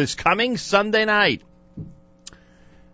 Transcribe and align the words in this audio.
this 0.00 0.14
coming 0.14 0.56
Sunday 0.56 1.04
night. 1.04 1.42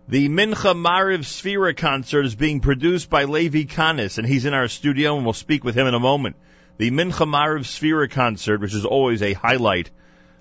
The 0.09 0.27
Mincha 0.27 0.75
Mariv 0.75 1.19
Sphira 1.19 1.75
concert 1.75 2.25
is 2.25 2.35
being 2.35 2.59
produced 2.59 3.09
by 3.09 3.23
Levi 3.23 3.63
Kanis, 3.63 4.17
and 4.17 4.27
he's 4.27 4.43
in 4.43 4.53
our 4.53 4.67
studio, 4.67 5.15
and 5.15 5.23
we'll 5.23 5.31
speak 5.31 5.63
with 5.63 5.73
him 5.73 5.87
in 5.87 5.93
a 5.93 6.01
moment. 6.01 6.35
The 6.75 6.91
Mincha 6.91 7.25
Mariv 7.25 7.61
Sphira 7.61 8.11
concert, 8.11 8.59
which 8.59 8.73
is 8.73 8.83
always 8.83 9.21
a 9.21 9.31
highlight 9.31 9.89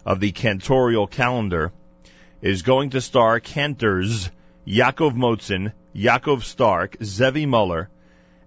of 0.05 0.19
the 0.19 0.33
cantorial 0.33 1.09
calendar, 1.09 1.71
is 2.43 2.63
going 2.63 2.91
to 2.91 3.01
star 3.01 3.39
cantors 3.39 4.29
Yaakov 4.67 5.13
Motzen, 5.13 5.73
Yaakov 5.95 6.43
Stark, 6.43 6.97
Zevi 7.01 7.47
Muller, 7.47 7.89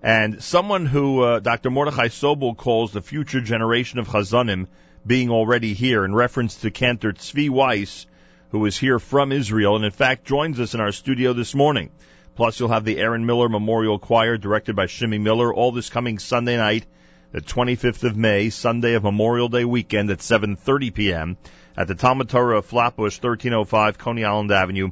and 0.04 0.44
someone 0.44 0.86
who 0.86 1.22
uh, 1.22 1.40
Dr. 1.40 1.70
Mordechai 1.70 2.10
Sobel 2.10 2.58
calls 2.58 2.92
the 2.92 3.02
future 3.02 3.40
generation 3.40 3.98
of 3.98 4.10
Chazanim 4.10 4.68
being 5.06 5.30
already 5.30 5.74
here 5.74 6.04
in 6.06 6.14
reference 6.14 6.56
to 6.58 6.72
cantor 6.72 7.14
Tzvi 7.14 7.50
Weiss, 7.50 8.06
who 8.50 8.66
is 8.66 8.78
here 8.78 9.00
from 9.00 9.32
Israel 9.32 9.76
and 9.76 9.86
in 9.86 9.92
fact 9.92 10.26
joins 10.26 10.60
us 10.60 10.74
in 10.74 10.80
our 10.80 10.92
studio 10.92 11.34
this 11.34 11.54
morning. 11.54 11.92
Plus 12.36 12.60
you'll 12.60 12.70
have 12.70 12.86
the 12.86 12.98
Aaron 12.98 13.26
Miller 13.26 13.50
Memorial 13.50 14.00
Choir 14.00 14.38
directed 14.38 14.76
by 14.76 14.86
Shimmy 14.86 15.18
Miller, 15.18 15.54
all 15.54 15.72
this 15.72 15.90
coming 15.90 16.20
Sunday 16.20 16.58
night, 16.58 16.86
the 17.32 17.42
25th 17.42 18.04
of 18.04 18.16
May, 18.16 18.50
Sunday 18.50 18.94
of 18.94 19.04
Memorial 19.04 19.50
Day 19.50 19.66
weekend 19.66 20.10
at 20.10 20.20
7.30 20.20 20.94
p.m. 20.94 21.38
at 21.78 21.88
the 21.88 21.96
Talmud 21.96 22.30
Torah 22.30 22.60
of 22.60 22.66
Flatbush, 22.66 23.18
1305 23.18 23.98
Coney 23.98 24.24
Island 24.24 24.52
Avenue 24.52 24.90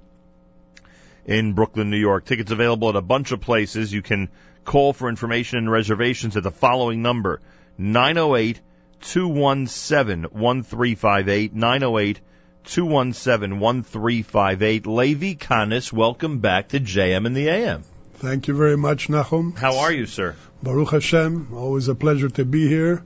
in 1.26 1.54
Brooklyn, 1.54 1.90
New 1.90 1.98
York. 1.98 2.26
Tickets 2.26 2.52
available 2.52 2.90
at 2.90 2.96
a 2.96 3.02
bunch 3.02 3.32
of 3.32 3.42
places. 3.42 3.94
You 3.94 4.02
can 4.02 4.30
call 4.64 4.94
for 4.94 5.10
information 5.10 5.60
and 5.60 5.72
reservations 5.72 6.38
at 6.38 6.44
the 6.44 6.52
following 6.52 7.02
number, 7.02 7.42
908 7.78 8.60
217 9.02 10.24
1358, 10.24 11.54
908 11.54 12.20
217 12.68 13.60
1358. 13.60 14.86
Levi 14.86 15.34
Kanis, 15.36 15.94
welcome 15.94 16.40
back 16.40 16.70
to 16.70 16.80
JM 16.80 17.26
and 17.26 17.36
the 17.36 17.48
AM. 17.48 17.84
Thank 18.16 18.48
you 18.48 18.56
very 18.56 18.76
much, 18.76 19.08
Nachum. 19.08 19.58
How 19.58 19.78
are 19.80 19.92
you, 19.92 20.06
sir? 20.06 20.36
Baruch 20.62 20.92
Hashem, 20.92 21.54
always 21.54 21.88
a 21.88 21.96
pleasure 21.96 22.30
to 22.30 22.44
be 22.44 22.68
here 22.68 23.04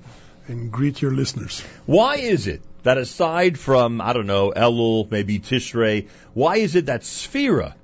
and 0.48 0.72
greet 0.72 1.02
your 1.02 1.12
listeners. 1.12 1.62
Why 1.86 2.16
is 2.16 2.48
it 2.48 2.62
that 2.84 2.98
aside 2.98 3.59
from, 3.59 4.02
I 4.02 4.14
don't 4.14 4.26
know, 4.26 4.52
Elul, 4.52 5.12
maybe 5.12 5.39
Tishrei, 5.39 6.08
why 6.34 6.58
is 6.58 6.76
it 6.76 6.88
that 6.88 7.02
Sphira 7.02 7.76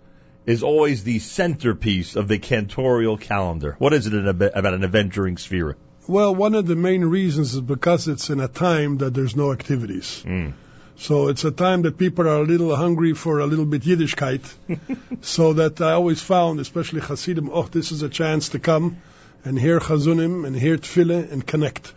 is 0.48 0.64
always 0.64 1.04
the 1.04 1.20
centerpiece 1.20 2.16
of 2.16 2.28
the 2.28 2.40
cantorial 2.40 3.20
calendar? 3.20 3.76
What 3.78 3.94
is 3.94 4.08
it 4.08 4.28
about 4.28 4.74
an 4.74 4.84
event 4.84 5.14
during 5.14 5.36
Sphira? 5.36 5.76
Well, 6.08 6.34
one 6.34 6.56
of 6.56 6.66
the 6.66 6.76
main 6.76 7.06
reasons 7.06 7.54
is 7.54 7.62
because 7.62 8.08
it's 8.08 8.30
in 8.30 8.40
a 8.40 8.48
time 8.48 8.98
that 9.00 9.14
there's 9.14 9.36
no 9.36 9.52
activities. 9.52 10.24
Mm. 10.26 10.54
So 11.00 11.28
it's 11.28 11.44
a 11.44 11.52
time 11.52 11.84
that 11.84 11.98
people 11.98 12.28
are 12.28 12.42
a 12.42 12.44
little 12.44 12.76
hungry 12.76 13.14
for 13.14 13.40
a 13.40 13.46
little 13.46 13.66
bit 13.66 13.84
Yiddishkeit. 13.84 14.42
so 15.22 15.54
that 15.54 15.80
I 15.80 15.92
always 15.94 16.22
found, 16.22 16.60
especially 16.60 17.02
Hasidim, 17.02 17.50
oh, 17.52 17.64
this 17.64 17.92
is 17.92 18.02
a 18.02 18.10
chance 18.10 18.50
to 18.50 18.60
come 18.60 18.98
and 19.46 19.60
hear 19.60 19.80
Chazunim 19.80 20.46
and 20.46 20.56
hear 20.56 20.78
Tefillah 20.78 21.32
and 21.32 21.46
connect. 21.46 21.94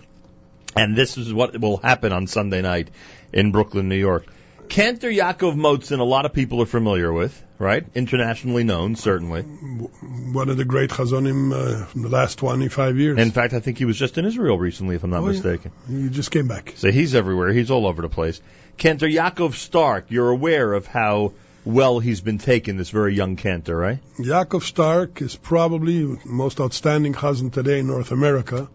And 0.77 0.95
this 0.95 1.17
is 1.19 1.33
what 1.33 1.59
will 1.59 1.79
happen 1.79 2.12
on 2.12 2.27
Sunday 2.27 2.61
night 2.62 2.91
in 3.33 3.53
Brooklyn, 3.53 3.89
New 3.89 3.97
York. 3.97 4.27
Cantor 4.69 5.11
Yaakov 5.11 5.57
Motzen, 5.57 5.98
a 5.98 6.05
lot 6.05 6.27
of 6.27 6.33
people 6.33 6.62
are 6.62 6.67
familiar 6.67 7.12
with, 7.12 7.42
right? 7.59 7.85
Internationally 7.97 8.62
known, 8.62 8.95
certainly. 8.95 9.42
One 9.42 10.48
of 10.48 10.59
the 10.59 10.64
great 10.64 10.91
Chazonim 10.91 11.53
uh, 11.53 11.87
from 11.87 12.03
the 12.03 12.09
last 12.09 12.39
25 12.39 12.97
years. 12.98 13.19
In 13.19 13.33
fact, 13.33 13.53
I 13.53 13.59
think 13.59 13.79
he 13.79 13.85
was 13.85 13.98
just 13.98 14.17
in 14.17 14.25
Israel 14.27 14.57
recently, 14.57 14.95
if 14.95 15.03
I'm 15.03 15.11
not 15.11 15.23
Oh, 15.23 15.27
yeah. 15.27 15.33
mistaken. 15.33 15.73
He 15.89 16.09
just 16.11 16.31
came 16.31 16.47
back. 16.47 16.75
So 16.77 16.92
he's 16.92 17.17
everywhere. 17.17 17.53
He's 17.53 17.73
all 17.73 17.85
over 17.85 18.01
the 18.03 18.09
place. 18.09 18.41
Cantor 18.81 19.09
Yaakov 19.09 19.56
Stark, 19.56 20.06
you're 20.09 20.31
aware 20.31 20.73
of 20.73 20.86
how 20.86 21.34
well 21.67 21.98
he's 21.98 22.23
been 22.23 22.39
taken, 22.39 22.78
this 22.78 22.89
very 22.89 23.14
young 23.14 23.36
cantor, 23.36 23.77
right? 23.77 23.98
Yaakov 24.19 24.62
Stark 24.62 25.20
is 25.20 25.36
probably 25.36 26.06
the 26.06 26.19
most 26.25 26.62
outstanding 26.62 27.12
Chazan 27.12 27.53
today 27.53 27.81
in 27.81 27.89
North 27.89 28.11
America. 28.11 28.70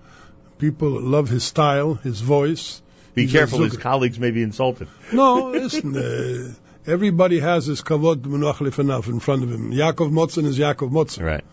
People 0.60 1.02
love 1.02 1.28
his 1.28 1.44
style, 1.44 1.96
his 1.96 2.22
voice. 2.22 2.84
Be 3.16 3.24
He's 3.24 3.32
careful, 3.32 3.64
his 3.64 3.78
colleagues 3.78 4.20
may 4.20 4.30
be 4.30 4.44
insulted. 4.44 4.90
No, 5.12 5.50
listen, 5.64 5.98
uh, 5.98 6.54
everybody 6.86 7.40
has 7.40 7.66
his 7.66 7.82
kavod 7.82 8.18
menuach 8.18 9.08
in 9.08 9.20
front 9.20 9.42
of 9.42 9.52
him. 9.52 9.72
Yaakov 9.72 10.12
Motzen 10.12 10.46
is 10.46 10.60
Yaakov 10.60 10.92
Motzen. 10.92 11.24
Right. 11.24 11.44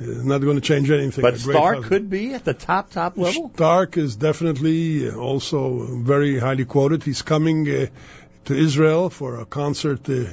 Uh, 0.00 0.04
not 0.24 0.40
going 0.40 0.56
to 0.56 0.62
change 0.62 0.90
anything. 0.90 1.22
But 1.22 1.38
Stark 1.38 1.84
could 1.84 2.08
be 2.08 2.32
at 2.34 2.44
the 2.44 2.54
top, 2.54 2.90
top 2.90 3.18
level? 3.18 3.50
Stark 3.54 3.98
is 3.98 4.16
definitely 4.16 5.10
also 5.10 5.86
very 6.12 6.38
highly 6.38 6.64
quoted. 6.64 7.02
He's 7.02 7.22
coming 7.22 7.68
uh, 7.68 7.86
to 8.46 8.54
Israel 8.54 9.10
for 9.10 9.40
a 9.40 9.44
concert 9.44 10.08
uh, 10.08 10.24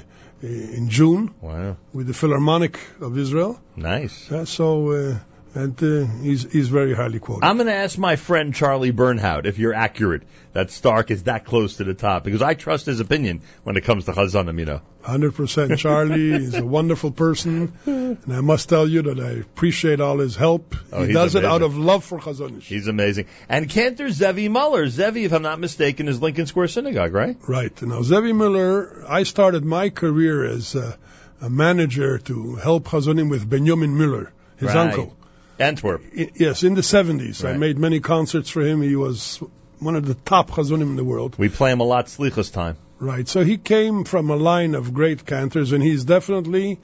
in 0.41 0.88
June 0.89 1.33
Wow. 1.41 1.75
with 1.94 2.07
the 2.07 2.13
Philharmonic 2.13 2.79
of 3.01 3.17
Israel. 3.17 3.59
Nice. 3.75 4.31
Uh, 4.31 4.45
so, 4.45 4.91
uh, 4.91 5.17
and 5.57 5.84
uh, 5.84 6.06
he's 6.22 6.51
he's 6.51 6.69
very 6.69 6.94
highly 6.94 7.19
quoted. 7.19 7.45
I'm 7.45 7.57
going 7.57 7.68
to 7.68 7.73
ask 7.73 7.97
my 7.97 8.16
friend 8.16 8.53
Charlie 8.53 8.91
Bernhaut 8.94 9.45
if 9.45 9.57
you're 9.57 9.73
accurate 9.73 10.23
that 10.53 10.72
Stark 10.72 11.12
is 11.12 11.23
that 11.23 11.45
close 11.45 11.78
to 11.78 11.84
the 11.84 11.94
top 11.94 12.23
because 12.23 12.41
I 12.41 12.53
trust 12.53 12.85
his 12.85 13.00
opinion 13.00 13.41
when 13.63 13.78
it 13.78 13.84
comes 13.84 14.06
to 14.06 14.12
Chazanim, 14.13 14.59
you 14.59 14.66
know. 14.66 14.81
Hundred 15.01 15.35
percent. 15.35 15.78
Charlie 15.79 16.31
is 16.34 16.53
a 16.56 16.66
wonderful 16.66 17.12
person, 17.12 17.73
and 17.85 18.17
I 18.29 18.41
must 18.41 18.67
tell 18.69 18.88
you 18.88 19.01
that 19.03 19.19
I 19.19 19.31
appreciate 19.40 20.00
all 20.01 20.19
his 20.19 20.35
help. 20.35 20.75
Oh, 20.91 21.03
he 21.03 21.13
does 21.13 21.35
it 21.35 21.46
out 21.46 21.62
of 21.62 21.78
love 21.78 22.03
for 22.03 22.19
Chazonish. 22.19 22.63
He's 22.63 22.88
amazing. 22.88 23.25
And 23.50 23.69
Cantor 23.69 24.09
Zevi 24.12 24.50
Muller. 24.50 24.88
Zevi, 24.90 25.23
if 25.25 25.31
I'm 25.34 25.41
not 25.44 25.59
mistaken, 25.59 26.07
is 26.07 26.22
Lincoln 26.22 26.46
Square 26.46 26.67
Synagogue, 26.67 27.13
right? 27.13 27.38
Right. 27.47 27.81
Now, 27.81 28.01
Zevi 28.03 28.34
Muller, 28.34 29.06
I 29.07 29.23
started 29.23 29.63
my 29.66 29.90
career 29.90 30.46
as 30.46 30.75
a, 30.75 30.97
a 31.41 31.50
manager 31.50 32.17
to 32.19 32.56
help 32.56 32.84
Chazonim 32.85 33.29
with 33.29 33.50
Benjamin 33.50 33.97
Muller, 33.97 34.31
his 34.57 34.67
Right. 34.67 34.78
uncle. 34.88 35.16
Antwerp. 35.59 36.03
Yes, 36.13 36.63
in 36.63 36.75
the 36.75 36.81
70s. 36.81 37.44
I 37.47 37.57
made 37.57 37.78
many 37.78 38.00
concerts 38.00 38.50
for 38.50 38.62
him. 38.62 38.81
He 38.81 38.95
was 38.95 39.41
one 39.79 39.95
of 39.95 40.06
the 40.06 40.13
top 40.13 40.51
Chazonim 40.51 40.81
in 40.81 40.95
the 40.95 41.03
world. 41.03 41.35
We 41.38 41.50
play 41.50 41.72
him 41.72 41.79
a 41.79 41.84
lot 41.84 42.07
Slichas 42.07 42.51
time. 42.51 42.78
Right. 43.00 43.28
So 43.28 43.44
he 43.44 43.57
came 43.57 44.03
from 44.03 44.29
a 44.29 44.35
line 44.35 44.75
of 44.75 44.94
great 44.94 45.25
cantors, 45.25 45.72
and 45.72 45.84
he's 45.84 46.03
definitely 46.06 46.79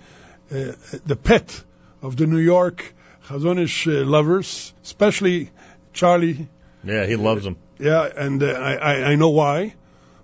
uh, 0.52 0.74
the 1.06 1.16
pet 1.16 1.64
of 2.02 2.18
the 2.18 2.28
New 2.28 2.40
York 2.40 2.94
Chazonish 3.28 3.88
uh, 3.88 4.06
lovers, 4.06 4.74
especially 4.84 5.50
Charlie. 5.94 6.48
Yeah, 6.84 7.06
he 7.06 7.16
loves 7.16 7.46
him. 7.46 7.58
Yeah, 7.80 8.06
and 8.06 8.44
uh, 8.44 8.48
I, 8.48 8.76
I, 8.76 8.94
I 9.12 9.16
know 9.16 9.30
why. 9.30 9.76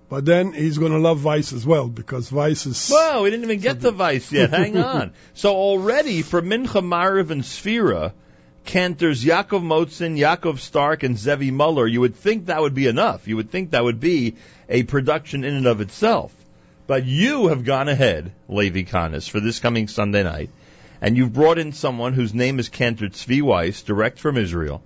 But 0.10 0.26
then 0.26 0.54
he's 0.54 0.80
going 0.80 0.92
to 0.92 0.98
love 0.98 1.20
Vice 1.20 1.54
as 1.54 1.66
well, 1.66 1.88
because 1.88 2.30
Vice 2.30 2.66
is. 2.66 2.90
Whoa, 2.90 3.24
we 3.24 3.30
didn't 3.30 3.46
even 3.46 3.60
get 3.60 3.82
to 3.82 3.92
Vice 3.92 4.32
yet. 4.32 4.50
Hang 4.50 4.76
on. 4.94 5.14
So 5.36 5.56
already 5.56 6.24
for 6.24 6.42
Mincha 6.42 6.84
Mariv 6.84 7.30
and 7.30 7.44
Sphira, 7.44 8.14
cantors 8.66 9.24
Yaakov 9.24 9.64
Motzen, 9.64 10.18
Yaakov 10.18 10.60
Stark, 10.60 11.04
and 11.04 11.18
Zevi 11.18 11.52
Muller, 11.52 11.88
you 11.88 12.02
would 12.02 12.16
think 12.16 12.46
that 12.46 12.62
would 12.62 12.74
be 12.74 12.88
enough. 12.88 13.28
You 13.28 13.36
would 13.38 13.52
think 13.52 13.72
that 13.72 13.84
would 13.84 14.00
be 14.00 14.36
a 14.68 14.84
production 14.84 15.44
in 15.44 15.56
and 15.56 15.68
of 15.68 15.82
itself. 15.82 16.34
But 16.88 17.06
you 17.06 17.48
have 17.48 17.66
gone 17.66 17.88
ahead, 17.88 18.32
Levi 18.48 18.84
Kanis, 18.84 19.30
for 19.30 19.40
this 19.40 19.60
coming 19.60 19.88
Sunday 19.88 20.24
night, 20.24 20.50
and 21.02 21.16
you've 21.16 21.34
brought 21.34 21.60
in 21.60 21.72
someone 21.72 22.14
whose 22.14 22.34
name 22.34 22.60
is 22.60 22.70
Cantor 22.70 23.10
Tzvi 23.10 23.42
Weiss, 23.42 23.84
direct 23.84 24.20
from 24.20 24.38
Israel. 24.38 24.82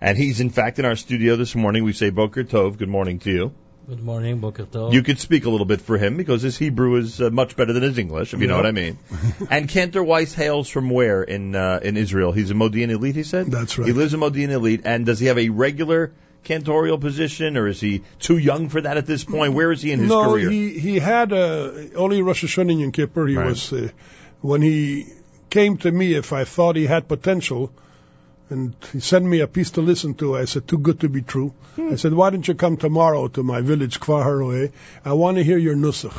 And 0.00 0.16
he's 0.16 0.40
in 0.40 0.50
fact 0.50 0.78
in 0.78 0.84
our 0.84 0.94
studio 0.96 1.34
this 1.34 1.56
morning. 1.56 1.82
We 1.82 1.92
say 1.92 2.10
Boker 2.10 2.44
Tov, 2.44 2.78
good 2.78 2.88
morning 2.88 3.18
to 3.20 3.30
you. 3.30 3.52
Good 3.88 4.04
morning, 4.04 4.38
Boker 4.40 4.64
Tov. 4.64 4.92
You 4.92 5.02
could 5.02 5.18
speak 5.18 5.46
a 5.46 5.48
little 5.48 5.64
bit 5.64 5.80
for 5.80 5.96
him 5.96 6.18
because 6.18 6.42
his 6.42 6.58
Hebrew 6.58 6.96
is 6.96 7.22
uh, 7.22 7.30
much 7.30 7.56
better 7.56 7.72
than 7.72 7.82
his 7.82 7.96
English, 7.96 8.34
if 8.34 8.40
you 8.42 8.46
know 8.46 8.56
what 8.56 8.66
I 8.66 8.72
mean. 8.72 8.98
and 9.50 9.66
Cantor 9.66 10.04
Weiss 10.04 10.34
hails 10.34 10.68
from 10.68 10.90
where 10.90 11.22
in 11.22 11.54
uh, 11.54 11.80
in 11.82 11.96
Israel? 11.96 12.32
He's 12.32 12.50
a 12.50 12.54
Modi'in 12.54 12.90
Illit, 12.90 13.14
he 13.14 13.22
said. 13.22 13.46
That's 13.46 13.78
right. 13.78 13.86
He 13.86 13.94
lives 13.94 14.12
in 14.12 14.20
Modi'in 14.20 14.50
Illit, 14.50 14.82
and 14.84 15.06
does 15.06 15.18
he 15.20 15.28
have 15.28 15.38
a 15.38 15.48
regular 15.48 16.12
cantorial 16.44 17.00
position, 17.00 17.56
or 17.56 17.66
is 17.66 17.80
he 17.80 18.02
too 18.18 18.36
young 18.36 18.68
for 18.68 18.82
that 18.82 18.98
at 18.98 19.06
this 19.06 19.24
point? 19.24 19.54
Where 19.54 19.72
is 19.72 19.80
he 19.80 19.92
in 19.92 20.00
his 20.00 20.10
no, 20.10 20.32
career? 20.32 20.50
he 20.50 20.78
he 20.78 20.98
had 20.98 21.32
uh, 21.32 21.70
only 21.96 22.20
Rosh 22.20 22.44
Hashanah 22.44 22.70
and 22.72 22.80
Yom 22.82 22.92
Kippur. 22.92 23.26
He 23.26 23.36
Right. 23.36 23.46
was 23.46 23.72
uh, 23.72 23.88
when 24.42 24.60
he 24.60 25.06
came 25.48 25.78
to 25.78 25.90
me. 25.90 26.12
If 26.12 26.34
I 26.34 26.44
thought 26.44 26.76
he 26.76 26.84
had 26.84 27.08
potential, 27.08 27.72
and 28.50 28.74
he 28.92 29.00
sent 29.00 29.24
me 29.24 29.40
a 29.40 29.46
piece 29.46 29.70
to 29.72 29.80
listen 29.82 30.14
to, 30.14 30.36
I 30.36 30.44
said, 30.46 30.66
"Too 30.68 30.78
good 30.78 31.00
to 31.00 31.08
be 31.08 31.22
true." 31.22 31.52
Hmm. 31.76 31.92
I 31.92 31.96
said, 31.96 32.12
"Why 32.14 32.30
don't 32.30 32.46
you 32.46 32.54
come 32.54 32.76
tomorrow 32.76 33.28
to 33.28 33.42
my 33.42 33.60
village, 33.60 34.00
Kfar 34.00 34.24
Haroeh? 34.24 34.72
I 35.04 35.12
want 35.12 35.36
to 35.38 35.44
hear 35.44 35.58
your 35.58 35.76
nusach." 35.76 36.18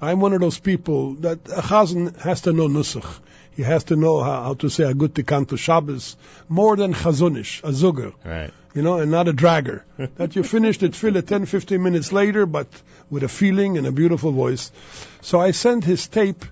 I'm 0.00 0.20
one 0.20 0.32
of 0.32 0.40
those 0.40 0.58
people 0.58 1.14
that 1.26 1.38
a 1.48 1.62
chazan 1.62 2.16
has 2.20 2.40
to 2.42 2.52
know 2.52 2.66
nusach. 2.68 3.06
He 3.54 3.62
has 3.62 3.84
to 3.84 3.96
know 3.96 4.20
how, 4.22 4.42
how 4.42 4.54
to 4.54 4.68
say 4.70 4.84
a 4.84 4.94
good 4.94 5.14
tikkun 5.14 5.46
to 5.48 5.56
Shabbos 5.56 6.16
more 6.48 6.74
than 6.74 6.94
chazonish, 6.94 7.62
a 7.62 7.70
zuger 7.70 8.12
right. 8.24 8.50
you 8.74 8.82
know, 8.82 8.98
and 8.98 9.10
not 9.10 9.28
a 9.28 9.32
dragger. 9.32 9.82
that 10.16 10.34
you 10.34 10.42
finished 10.42 10.82
it, 10.82 10.96
fill 10.96 11.16
it 11.16 11.28
10, 11.28 11.46
15 11.46 11.82
minutes 11.82 12.12
later, 12.12 12.46
but 12.46 12.66
with 13.10 13.22
a 13.22 13.28
feeling 13.28 13.78
and 13.78 13.86
a 13.86 13.92
beautiful 13.92 14.32
voice. 14.32 14.72
So 15.20 15.38
I 15.38 15.50
sent 15.52 15.84
his 15.84 16.08
tape 16.08 16.44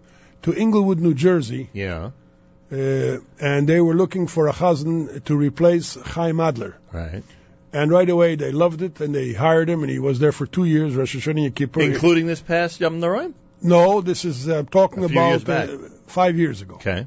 to 0.43 0.53
Englewood, 0.55 1.01
New 1.01 1.15
Jersey, 1.15 1.69
Yeah. 1.73 2.11
Uh, 2.73 3.19
and 3.41 3.69
they 3.69 3.81
were 3.81 3.95
looking 3.95 4.27
for 4.27 4.49
a 4.49 4.53
chazan 4.53 5.23
to 5.25 5.37
replace 5.37 5.95
Chaim 5.97 6.41
Adler. 6.41 6.77
Right. 6.93 7.23
And 7.73 7.91
right 7.91 8.09
away 8.09 8.35
they 8.37 8.53
loved 8.53 8.83
it, 8.83 9.01
and 9.01 9.15
they 9.15 9.33
hired 9.33 9.69
him, 9.71 9.83
and 9.83 9.91
he 9.91 9.99
was 9.99 10.19
there 10.19 10.33
for 10.33 10.47
two 10.47 10.65
years, 10.65 10.95
Rosh 10.95 11.17
Hashanah 11.17 11.43
Yom 11.45 11.53
Kippur. 11.53 11.81
Including 11.83 12.27
this 12.27 12.41
past 12.41 12.81
Yom 12.81 13.01
Noraim? 13.01 13.35
No, 13.63 14.01
this 14.01 14.25
is 14.25 14.49
uh, 14.49 14.63
talking 14.71 15.05
A 15.05 15.09
few 15.09 15.21
years 15.21 15.43
about 15.43 15.69
uh, 15.71 15.79
five 16.07 16.39
years 16.39 16.63
ago. 16.63 16.75
Okay. 16.77 17.07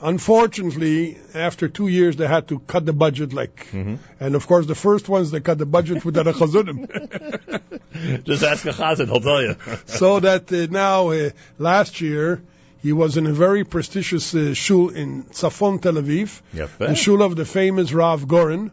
Unfortunately, 0.00 1.16
after 1.32 1.68
two 1.68 1.86
years, 1.86 2.16
they 2.16 2.26
had 2.26 2.48
to 2.48 2.58
cut 2.58 2.84
the 2.84 2.92
budget. 2.92 3.32
Like, 3.32 3.68
Mm-hmm. 3.72 3.94
and 4.20 4.34
of 4.34 4.46
course, 4.46 4.66
the 4.66 4.74
first 4.74 5.08
ones 5.08 5.30
they 5.30 5.40
cut 5.40 5.58
the 5.58 5.66
budget 5.66 6.04
with 6.04 6.14
the 6.14 6.24
chazunim. 6.24 8.22
Just 8.24 8.42
ask 8.42 8.66
a 8.66 8.70
chazan, 8.70 9.06
he'll 9.06 9.20
tell 9.20 9.42
you. 9.42 9.56
so 9.86 10.20
that 10.20 10.52
uh, 10.52 10.66
now, 10.70 11.10
uh, 11.10 11.30
last 11.58 12.00
year, 12.00 12.42
he 12.82 12.92
was 12.92 13.16
in 13.16 13.26
a 13.26 13.32
very 13.32 13.64
prestigious 13.64 14.34
uh, 14.34 14.54
shul 14.54 14.88
in 14.90 15.24
Tzafon, 15.24 15.80
Tel 15.80 15.94
Aviv, 15.94 16.40
Yep. 16.52 16.70
the 16.78 16.94
shul 16.94 17.22
of 17.22 17.36
the 17.36 17.44
famous 17.44 17.92
Rav 17.92 18.26
Goren, 18.26 18.72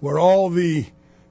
where 0.00 0.18
all 0.18 0.50
the, 0.50 0.84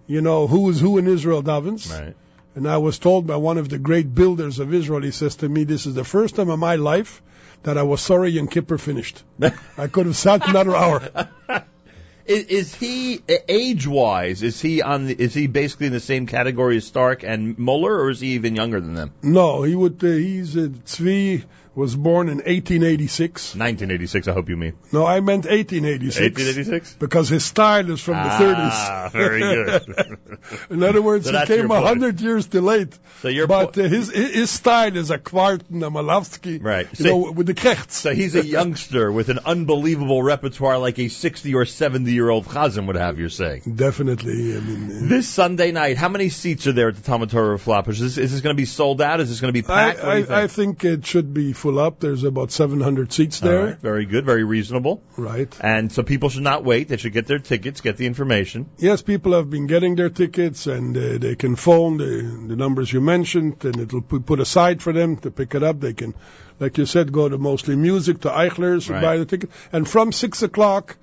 you 0.08 0.22
know, 0.22 0.48
who 0.48 0.70
is 0.70 0.80
who 0.80 0.98
in 0.98 1.08
Israel 1.08 1.44
davens. 1.44 1.92
Right. 1.92 2.16
And 2.56 2.68
I 2.68 2.78
was 2.80 3.00
told 3.00 3.28
by 3.28 3.38
one 3.38 3.58
of 3.58 3.70
the 3.70 3.78
great 3.78 4.14
builders 4.14 4.60
of 4.60 4.74
Israel, 4.74 5.02
he 5.02 5.12
says 5.12 5.38
to 5.38 5.48
me, 5.48 5.64
this 5.64 5.86
is 5.86 5.94
the 5.94 6.04
first 6.04 6.36
time 6.36 6.50
in 6.50 6.60
my 6.60 6.76
life 6.76 7.22
that 7.64 7.78
I 7.78 7.84
was 7.84 8.02
sorry 8.02 8.32
Yom 8.32 8.48
Kippur 8.48 8.78
finished. 8.78 9.24
I 9.78 9.88
could 9.88 10.08
have 10.08 10.18
sat 10.18 10.48
another 10.48 10.76
hour. 10.76 11.30
Is, 12.24 12.44
is 12.46 12.76
he 12.76 13.20
age 13.50 13.88
wise? 13.88 14.44
Is 14.44 14.62
he 14.62 14.82
on? 14.84 15.08
The, 15.08 15.16
is 15.20 15.34
he 15.34 15.48
basically 15.48 15.88
in 15.88 15.94
the 15.94 16.00
same 16.00 16.28
category 16.28 16.78
as 16.78 16.86
Stark 16.86 17.24
and 17.24 17.58
Muller, 17.58 17.94
or 18.00 18.12
is 18.12 18.20
he 18.20 18.34
even 18.34 18.56
younger 18.56 18.80
than 18.80 18.94
them? 18.94 19.12
No, 19.24 19.64
he 19.64 19.76
would, 19.76 20.04
uh, 20.04 20.08
he's, 20.08 20.56
uh, 20.56 20.70
Tzvi 20.86 21.44
was 21.74 21.96
born 21.96 22.28
in 22.28 22.38
1886. 22.38 23.56
1986. 23.56 24.28
I 24.28 24.34
hope 24.34 24.50
you 24.50 24.58
mean 24.58 24.74
No, 24.92 25.06
I 25.06 25.20
meant 25.22 25.46
1886. 25.46 26.20
1886. 26.20 26.94
Because 26.96 27.30
his 27.30 27.46
style 27.46 27.90
is 27.90 28.02
from 28.02 28.16
Ah, 28.18 28.38
the 28.38 28.46
30s. 28.46 29.12
very 29.22 29.40
good. 29.40 30.18
In 30.70 30.84
other 30.84 31.02
words, 31.02 31.26
So 31.30 31.38
he 31.40 31.46
came 31.46 31.58
your 31.58 31.66
a 31.68 31.70
point. 31.70 31.86
hundred 31.86 32.22
years 32.22 32.48
too 32.48 32.62
late. 32.62 32.98
So 33.22 33.30
your 33.30 33.48
but 33.48 33.74
po- 33.74 33.84
uh, 33.84 33.88
his 33.88 34.10
his 34.12 34.50
style 34.50 34.96
is 34.98 35.12
a 35.12 35.18
Kwartin, 35.18 35.86
a 35.86 35.90
Malavsky, 35.90 36.62
Right. 36.62 36.88
You 36.92 36.96
See- 36.96 37.10
know, 37.10 37.32
with 37.32 37.48
the 37.48 37.54
krechts. 37.54 37.92
So 37.92 38.14
he's 38.14 38.36
a 38.36 38.46
youngster 38.46 39.12
with 39.12 39.30
an 39.30 39.40
unbelievable 39.46 40.22
repertoire, 40.24 40.78
like 40.78 41.00
a 41.00 41.08
60 41.08 41.56
or 41.56 41.66
70 41.66 42.12
year 42.12 42.30
old 42.30 42.46
chazan 42.46 42.88
would 42.88 42.96
have. 42.98 43.18
You're 43.20 43.30
saying. 43.30 43.62
Definitely. 43.76 44.58
I 44.58 44.60
mean, 44.60 45.08
This 45.08 45.28
Sunday 45.28 45.72
night, 45.72 45.98
how 45.98 46.10
many 46.10 46.30
seats 46.30 46.68
are 46.68 46.74
there 46.74 46.90
at 46.90 46.96
the 46.96 47.02
Talmud 47.02 47.30
Torah? 47.30 47.56
Is 47.88 48.00
this, 48.00 48.18
is 48.18 48.32
this 48.32 48.42
going 48.42 48.56
to 48.56 48.60
be 48.62 48.66
sold 48.66 49.02
out? 49.02 49.20
Is 49.22 49.30
this 49.30 49.40
going 49.40 49.54
to 49.54 49.58
be 49.62 49.62
packed? 49.66 50.04
I, 50.04 50.18
I 50.44 50.48
think? 50.48 50.80
think 50.82 50.84
it 50.86 51.06
should 51.06 51.34
be 51.34 51.54
full 51.62 51.80
up. 51.80 52.00
There's 52.00 52.24
about 52.24 52.52
700 52.52 53.14
seats 53.14 53.40
there. 53.40 53.66
right, 53.66 53.78
very 53.80 54.06
good, 54.06 54.26
very 54.26 54.44
reasonable. 54.44 55.02
Right. 55.18 55.56
And 55.62 55.92
so 55.92 56.04
people 56.04 56.30
should 56.30 56.44
not 56.44 56.64
wait. 56.66 56.88
They 56.90 56.98
should 56.98 57.14
get 57.14 57.28
their 57.28 57.40
tickets, 57.40 57.82
get 57.82 57.98
the 57.98 58.08
information. 58.08 58.70
Yes, 58.78 59.02
people 59.02 59.34
have 59.34 59.50
been 59.50 59.68
getting 59.68 59.96
their 59.96 60.10
tickets, 60.10 60.68
and 60.68 60.98
uh, 60.98 61.18
they 61.20 61.36
can 61.36 61.56
phone 61.56 61.98
the, 61.98 62.46
the 62.50 62.56
numbers 62.56 62.92
you 62.92 63.02
mentioned, 63.02 63.64
and 63.66 63.80
it'll 63.80 64.02
be 64.02 64.20
put 64.20 64.40
aside 64.40 64.82
for 64.82 64.94
them 64.94 65.18
to 65.18 65.32
pick 65.32 65.56
it 65.56 65.64
up. 65.64 65.80
They 65.80 65.94
can, 65.94 66.16
like 66.60 66.78
you 66.78 66.86
said, 66.86 67.12
go 67.12 67.30
to 67.30 67.38
mostly 67.38 67.76
music 67.76 68.22
to 68.22 68.30
Eichler's 68.30 68.90
Right. 68.90 69.02
buy 69.02 69.18
the 69.18 69.26
ticket. 69.26 69.52
And 69.72 69.88
from 69.88 70.12
six 70.12 70.42
o'clock, 70.44 70.98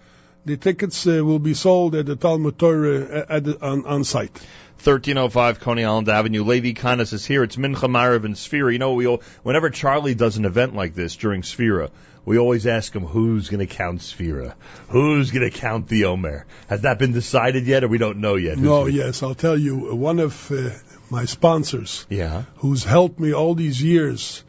the 0.45 0.57
tickets 0.57 1.07
uh, 1.07 1.25
will 1.25 1.39
be 1.39 1.55
sold 1.55 1.95
at 1.95 2.07
the 2.07 2.17
Talmud 2.17 2.59
Torah 2.59 3.27
at 3.29 3.45
the, 3.45 3.59
on, 3.65 3.85
on 3.87 4.05
site. 4.05 4.33
1305 4.79 5.59
Coney 5.61 5.85
Island 5.85 6.09
Avenue. 6.09 6.45
Levi 6.45 6.73
Kanis 6.81 7.13
is 7.13 7.27
here. 7.27 7.43
It's 7.43 7.57
Mincha 7.57 7.89
Marav 7.91 8.25
and 8.25 8.37
Sphira. 8.37 8.73
You 8.73 8.79
know, 8.79 8.95
we 8.95 9.07
all, 9.09 9.23
whenever 9.43 9.71
Charlie 9.71 10.15
does 10.15 10.37
an 10.37 10.45
event 10.45 10.75
like 10.75 10.95
this 10.95 11.17
during 11.17 11.43
Sphira, 11.43 11.91
we 12.25 12.39
always 12.39 12.67
ask 12.67 12.95
him 12.95 13.05
who's 13.05 13.49
going 13.49 13.67
to 13.67 13.75
count 13.75 14.01
Sphira, 14.01 14.55
who's 14.89 15.33
going 15.33 15.51
to 15.51 15.57
count 15.59 15.89
the 15.89 16.05
Omer. 16.05 16.47
Has 16.69 16.83
that 16.83 16.99
been 16.99 17.13
decided 17.13 17.67
yet, 17.67 17.83
or 17.83 17.89
we 17.89 17.99
don't 17.99 18.19
know 18.19 18.37
yet? 18.37 18.57
No, 18.59 18.87
yes, 18.87 19.23
I'll 19.23 19.35
tell 19.35 19.59
you, 19.59 19.91
uh, 19.91 19.95
one 19.97 20.21
of 20.21 20.53
uh, 20.53 20.71
my 21.11 21.25
sponsors 21.25 22.07
Yeah. 22.09 22.45
who's 22.59 22.85
helped 22.85 23.19
me 23.19 23.33
all 23.35 23.55
these 23.55 23.83
years 23.83 24.45
uh, 24.45 24.48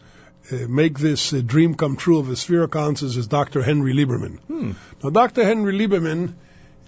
make 0.68 0.98
this 1.00 1.34
uh, 1.34 1.42
dream 1.46 1.76
come 1.76 1.96
true 1.96 2.20
of 2.20 2.30
a 2.30 2.34
Sphira 2.34 2.70
Councils 2.72 3.18
is 3.18 3.28
Dr. 3.28 3.62
Henry 3.62 3.94
Lieberman. 3.94 4.40
Hmm. 4.40 4.72
Now, 5.04 5.10
Dr. 5.10 5.44
Henry 5.44 5.74
Lieberman 5.78 6.34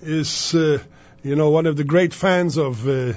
is, 0.02 0.54
uh, 0.56 0.80
you 1.24 1.36
know, 1.36 1.50
one 1.52 1.66
of 1.68 1.76
the 1.78 1.84
great 1.84 2.14
fans 2.14 2.58
of 2.58 2.88
uh, 2.88 2.92
uh, 2.92 3.14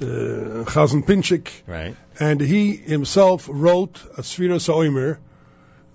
Chazen 0.00 1.04
Pinchik, 1.06 1.48
Right. 1.66 1.96
and 2.20 2.40
he 2.40 2.76
himself 2.76 3.48
wrote 3.50 3.98
a 4.18 4.22
Sphira 4.22 4.58
Soimer, 4.60 5.18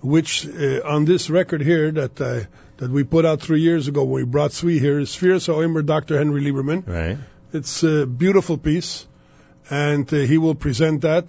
which 0.00 0.46
uh, 0.46 0.80
on 0.84 1.04
this 1.04 1.30
record 1.30 1.62
here 1.62 1.92
that 1.92 2.20
uh, 2.20 2.40
that 2.78 2.90
we 2.90 3.04
put 3.04 3.24
out 3.24 3.40
three 3.40 3.60
years 3.60 3.86
ago 3.86 4.02
when 4.02 4.24
we 4.24 4.24
brought 4.24 4.50
Tzvi 4.50 4.80
here 4.80 4.98
is 4.98 5.10
Sphira 5.10 5.36
Soimer, 5.38 5.86
Dr. 5.86 6.18
Henry 6.18 6.42
Lieberman. 6.42 6.82
Right. 6.88 7.18
It's 7.52 7.84
a 7.84 8.06
beautiful 8.06 8.58
piece, 8.58 9.06
and 9.70 10.12
uh, 10.12 10.16
he 10.16 10.38
will 10.38 10.56
present 10.56 11.02
that. 11.02 11.26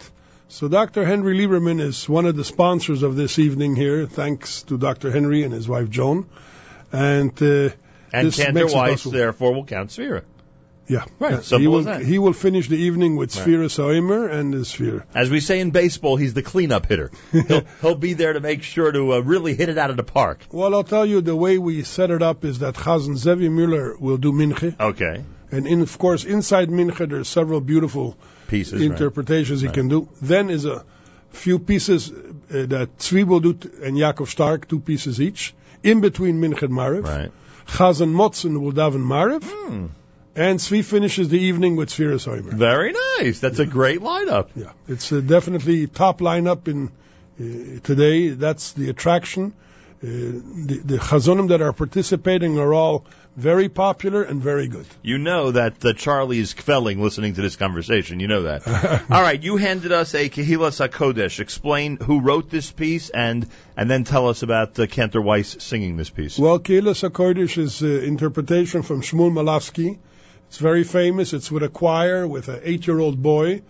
So 0.53 0.67
Dr. 0.67 1.03
Henry 1.03 1.35
Lieberman 1.35 1.81
is 1.81 2.07
one 2.07 2.27
of 2.27 2.35
the 2.35 2.43
sponsors 2.43 3.01
of 3.01 3.15
this 3.15 3.39
evening 3.39 3.75
here, 3.75 4.05
thanks 4.05 4.61
to 4.63 4.77
Dr. 4.77 5.09
Henry 5.09 5.41
and 5.41 5.51
his 5.51 5.67
wife 5.67 5.89
Joan. 5.89 6.27
And 6.91 7.31
uh, 7.41 7.69
And 8.13 8.27
this 8.27 8.35
Cantor 8.35 8.67
Weiss, 8.67 9.03
therefore, 9.03 9.55
will 9.55 9.65
count 9.65 9.89
Sphira. 9.89 10.21
Yeah, 10.87 11.05
Right, 11.17 11.31
Yeah. 11.31 11.39
simple 11.39 11.59
he 11.59 11.67
will 11.67 11.79
as 11.79 11.85
that. 11.85 12.01
he 12.05 12.19
will 12.19 12.33
finish 12.33 12.69
the 12.69 12.77
evening 12.77 13.15
with 13.15 13.35
Right. 13.35 13.47
Sphira 13.47 13.65
Soimer 13.65 14.29
and 14.31 14.67
Sphere. 14.67 15.07
As 15.15 15.31
we 15.31 15.39
say 15.39 15.59
in 15.59 15.71
baseball, 15.71 16.17
he's 16.17 16.35
the 16.35 16.43
cleanup 16.43 16.85
hitter. 16.85 17.09
He'll, 17.31 17.63
he'll 17.81 17.95
be 17.95 18.13
there 18.13 18.33
to 18.33 18.39
make 18.39 18.61
sure 18.61 18.91
to 18.91 19.13
uh, 19.13 19.19
really 19.21 19.55
hit 19.55 19.69
it 19.69 19.79
out 19.79 19.89
of 19.89 19.97
the 19.97 20.03
park. 20.03 20.41
Well, 20.51 20.75
I'll 20.75 20.83
tell 20.83 21.07
you 21.07 21.21
the 21.21 21.35
way 21.35 21.57
we 21.57 21.81
set 21.81 22.11
it 22.11 22.21
up 22.21 22.45
is 22.45 22.59
that 22.59 22.75
Chazen 22.75 23.17
Zevi 23.17 23.49
Müller 23.49 23.99
will 23.99 24.17
do 24.17 24.31
Minche, 24.31 24.79
Okay. 24.79 25.23
and 25.51 25.65
in, 25.65 25.81
of 25.81 25.97
course 25.97 26.25
inside 26.25 26.69
Minche 26.69 27.09
there's 27.09 27.27
several 27.27 27.59
beautiful 27.59 28.15
Pieces. 28.55 28.81
right. 28.81 28.91
interpretations 28.91 29.61
he 29.61 29.67
Right. 29.67 29.75
can 29.81 29.87
do. 29.95 30.07
Then 30.33 30.49
is 30.59 30.65
a 30.65 30.83
few 31.43 31.57
pieces 31.71 32.09
uh, 32.11 32.65
that 32.75 32.97
Tzvi 32.99 33.23
will 33.33 33.39
do 33.49 33.53
t- 33.53 33.69
and 33.83 33.97
Yaakov 33.97 34.27
Stark, 34.37 34.67
two 34.73 34.79
pieces 34.91 35.19
each, 35.27 35.53
in 35.91 36.01
between 36.01 36.39
Minch 36.45 36.61
and 36.69 36.73
Mariv. 36.81 37.03
Right. 37.11 37.31
Chazan 37.77 38.13
Motzen 38.21 38.59
will 38.61 38.73
daven 38.79 39.05
Mariv, 39.13 39.43
Hmm. 39.43 39.85
and 40.35 40.59
Tzvi 40.59 40.83
finishes 40.83 41.29
the 41.29 41.39
evening 41.47 41.75
with 41.81 41.89
Sfiras 41.95 42.27
Oimer. 42.35 42.53
Very 42.67 42.93
nice. 43.01 43.39
That's 43.39 43.59
a 43.59 43.65
great 43.77 44.01
lineup. 44.01 44.47
Yeah, 44.55 44.71
it's 44.97 45.11
uh, 45.11 45.21
definitely 45.33 45.77
top 45.87 46.19
lineup 46.19 46.67
in 46.73 46.87
uh, 46.87 47.79
today. 47.91 48.29
That's 48.47 48.71
the 48.73 48.89
attraction. 48.89 49.53
Uh, 50.03 50.07
the, 50.07 50.81
the 50.83 50.97
chazonim 50.97 51.47
that 51.47 51.61
are 51.61 51.71
participating 51.71 52.59
are 52.59 52.73
all 52.73 53.05
very 53.37 53.69
popular 53.69 54.21
and 54.21 54.41
very 54.41 54.67
good. 54.67 54.85
You 55.01 55.17
know 55.17 55.51
that 55.51 55.85
uh, 55.85 55.93
Charlie 55.93 56.39
is 56.39 56.53
kvelling 56.53 56.99
listening 56.99 57.35
to 57.35 57.41
this 57.41 57.55
conversation. 57.55 58.19
You 58.19 58.27
know 58.27 58.43
that. 58.43 58.67
All 59.09 59.21
right, 59.21 59.41
you 59.41 59.55
handed 59.55 59.93
us 59.93 60.13
a 60.13 60.27
Kehilas 60.29 60.85
HaKodesh. 60.85 61.39
Explain 61.39 61.95
who 61.95 62.19
wrote 62.19 62.49
this 62.49 62.69
piece 62.69 63.11
and 63.11 63.47
and 63.77 63.89
then 63.89 64.03
tell 64.03 64.27
us 64.27 64.43
about 64.43 64.77
uh, 64.77 64.87
Cantor 64.87 65.21
Weiss 65.21 65.55
singing 65.63 65.95
this 65.95 66.09
piece. 66.09 66.37
Well, 66.37 66.59
Kehilas 66.59 67.09
HaKodesh 67.09 67.57
is 67.57 67.81
uh, 67.81 67.87
interpretation 67.87 68.81
from 68.81 69.01
Shmuel 69.01 69.31
Malavsky. 69.31 69.99
It's 70.49 70.57
very 70.57 70.83
famous. 70.83 71.31
It's 71.31 71.49
with 71.49 71.63
a 71.63 71.69
choir 71.69 72.27
with 72.27 72.49
an 72.49 72.59
eight-year-old 72.63 73.23
boy 73.23 73.61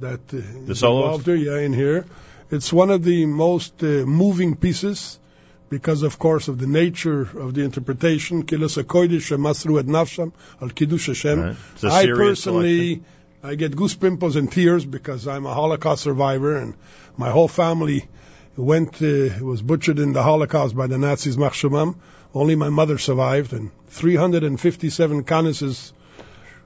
that 0.00 0.34
uh, 0.34 0.38
is 0.38 0.80
soloist? 0.80 1.04
involved 1.04 1.26
there, 1.26 1.36
yeah, 1.36 1.58
in 1.58 1.72
here. 1.72 2.06
It's 2.50 2.72
one 2.72 2.90
of 2.90 3.04
the 3.04 3.24
most 3.26 3.84
uh, 3.84 4.04
moving 4.04 4.56
pieces 4.56 5.20
because, 5.68 6.02
of 6.02 6.18
course, 6.18 6.48
of 6.48 6.58
the 6.58 6.66
nature 6.66 7.22
of 7.22 7.54
the 7.54 7.62
interpretation. 7.62 8.44
Kehilas 8.44 8.82
HaKodesh 8.82 9.36
Masru 9.38 9.78
et 9.78 9.86
Nafsham 9.86 10.32
al 10.60 10.68
Kiddush 10.70 11.06
Hashem. 11.08 11.40
Right. 11.40 11.56
It's 11.74 11.84
a 11.84 11.88
I 11.88 12.06
personally, 12.06 13.02
I 13.42 13.54
get 13.54 13.74
goose 13.74 13.94
pimples 13.94 14.36
and 14.36 14.50
tears 14.50 14.84
because 14.84 15.26
I'm 15.26 15.46
a 15.46 15.54
Holocaust 15.54 16.02
survivor 16.02 16.56
and 16.56 16.74
my 17.16 17.30
whole 17.30 17.48
family 17.48 18.08
went, 18.56 19.02
uh, 19.02 19.44
was 19.44 19.62
butchered 19.62 19.98
in 19.98 20.12
the 20.12 20.22
Holocaust 20.22 20.76
by 20.76 20.86
the 20.86 20.98
Nazis, 20.98 21.36
Machshumam. 21.36 21.96
Only 22.34 22.54
my 22.54 22.68
mother 22.68 22.98
survived 22.98 23.52
and 23.52 23.70
357 23.88 25.24
Kanises 25.24 25.92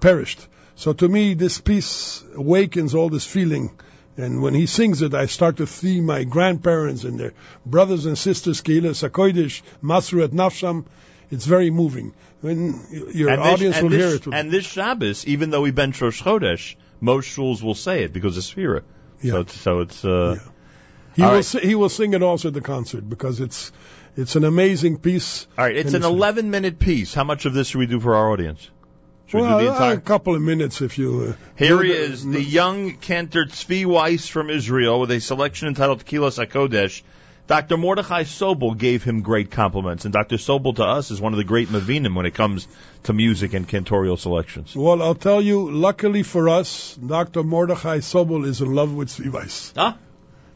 perished. 0.00 0.46
So 0.74 0.92
to 0.94 1.08
me, 1.08 1.34
this 1.34 1.60
piece 1.60 2.24
awakens 2.34 2.94
all 2.94 3.10
this 3.10 3.26
feeling. 3.26 3.70
And 4.16 4.42
when 4.42 4.54
he 4.54 4.66
sings 4.66 5.02
it, 5.02 5.14
I 5.14 5.26
start 5.26 5.58
to 5.58 5.66
see 5.66 6.00
my 6.00 6.24
grandparents 6.24 7.04
and 7.04 7.18
their 7.18 7.32
brothers 7.64 8.06
and 8.06 8.18
sisters, 8.18 8.60
Kehila 8.60 8.90
Sakoidish, 8.94 9.62
Masru 9.82 10.24
et 10.24 10.30
Nafsham. 10.32 10.84
It's 11.30 11.46
very 11.46 11.70
moving. 11.70 12.12
When 12.40 12.84
your 13.12 13.30
and 13.30 13.40
audience 13.40 13.76
this, 13.76 13.82
will 13.82 13.92
and 13.92 14.00
hear 14.00 14.10
this, 14.10 14.26
it. 14.26 14.34
And 14.34 14.50
this 14.50 14.64
Shabbos, 14.66 15.26
even 15.26 15.50
though 15.50 15.60
we 15.62 15.70
bench 15.70 16.00
Rosh 16.02 16.22
Chodesh, 16.22 16.74
most 17.00 17.28
shuls 17.36 17.62
will 17.62 17.74
say 17.76 18.02
it 18.02 18.12
because 18.12 18.36
of 18.36 18.42
Sphira. 18.42 18.82
Yeah. 19.22 19.32
So 19.32 19.40
it's, 19.40 19.54
so 19.56 19.80
it's 19.80 20.04
uh, 20.04 20.36
Yeah. 20.38 20.52
He 21.16 21.22
All 21.22 21.28
will 21.30 21.36
right. 21.36 21.44
si- 21.44 21.60
he 21.60 21.74
will 21.74 21.88
sing 21.88 22.14
it 22.14 22.22
also 22.22 22.48
at 22.48 22.54
the 22.54 22.60
concert 22.60 23.08
because 23.08 23.40
it's 23.40 23.72
it's 24.16 24.36
an 24.36 24.44
amazing 24.44 24.98
piece. 24.98 25.46
all 25.58 25.64
right. 25.64 25.76
It's 25.76 25.94
an 25.94 26.04
11 26.04 26.50
minute 26.50 26.78
piece. 26.78 27.14
How 27.14 27.24
much 27.24 27.46
of 27.46 27.52
this 27.54 27.68
should 27.68 27.78
we 27.78 27.86
do 27.86 28.00
for 28.00 28.14
our 28.16 28.30
audience? 28.32 28.68
Should 29.30 29.42
well, 29.42 29.58
we 29.58 29.62
do 29.64 29.68
the 29.68 29.72
entire? 29.74 29.94
a 29.94 30.00
couple 30.00 30.34
of 30.34 30.42
minutes 30.42 30.80
if 30.80 30.98
you. 30.98 31.10
Uh, 31.30 31.44
Here 31.56 31.80
he 31.82 31.92
the- 31.92 31.98
is, 31.98 32.26
the 32.26 32.42
young 32.42 32.94
Cantor 32.94 33.44
Tzvi 33.46 33.86
Weiss 33.86 34.26
from 34.26 34.50
Israel 34.50 34.98
with 35.00 35.12
a 35.12 35.20
selection 35.20 35.68
entitled 35.68 36.04
Kehilas 36.04 36.44
HaKodesh. 36.44 37.02
Dr. 37.46 37.76
Mordechai 37.76 38.22
Sobel 38.24 38.76
gave 38.78 39.02
him 39.04 39.22
great 39.22 39.50
compliments, 39.50 40.04
and 40.04 40.12
Dr. 40.12 40.36
Sobel 40.36 40.74
to 40.76 40.84
us 40.84 41.10
is 41.10 41.20
one 41.20 41.32
of 41.32 41.36
the 41.36 41.44
great 41.44 41.68
Mavinim 41.68 42.14
when 42.14 42.26
it 42.26 42.34
comes 42.34 42.66
to 43.04 43.12
music 43.12 43.54
and 43.54 43.68
cantorial 43.68 44.18
selections. 44.18 44.74
Well, 44.74 45.02
I'll 45.02 45.16
tell 45.16 45.40
you. 45.40 45.70
Luckily 45.70 46.22
for 46.22 46.48
us, 46.48 46.96
Dr. 46.96 47.42
Mordechai 47.42 47.98
Sobel 47.98 48.44
is 48.46 48.60
in 48.60 48.72
love 48.74 48.92
with 48.94 49.08
Tzvi 49.08 49.32
Weiss. 49.32 49.72
Ah, 49.76 49.96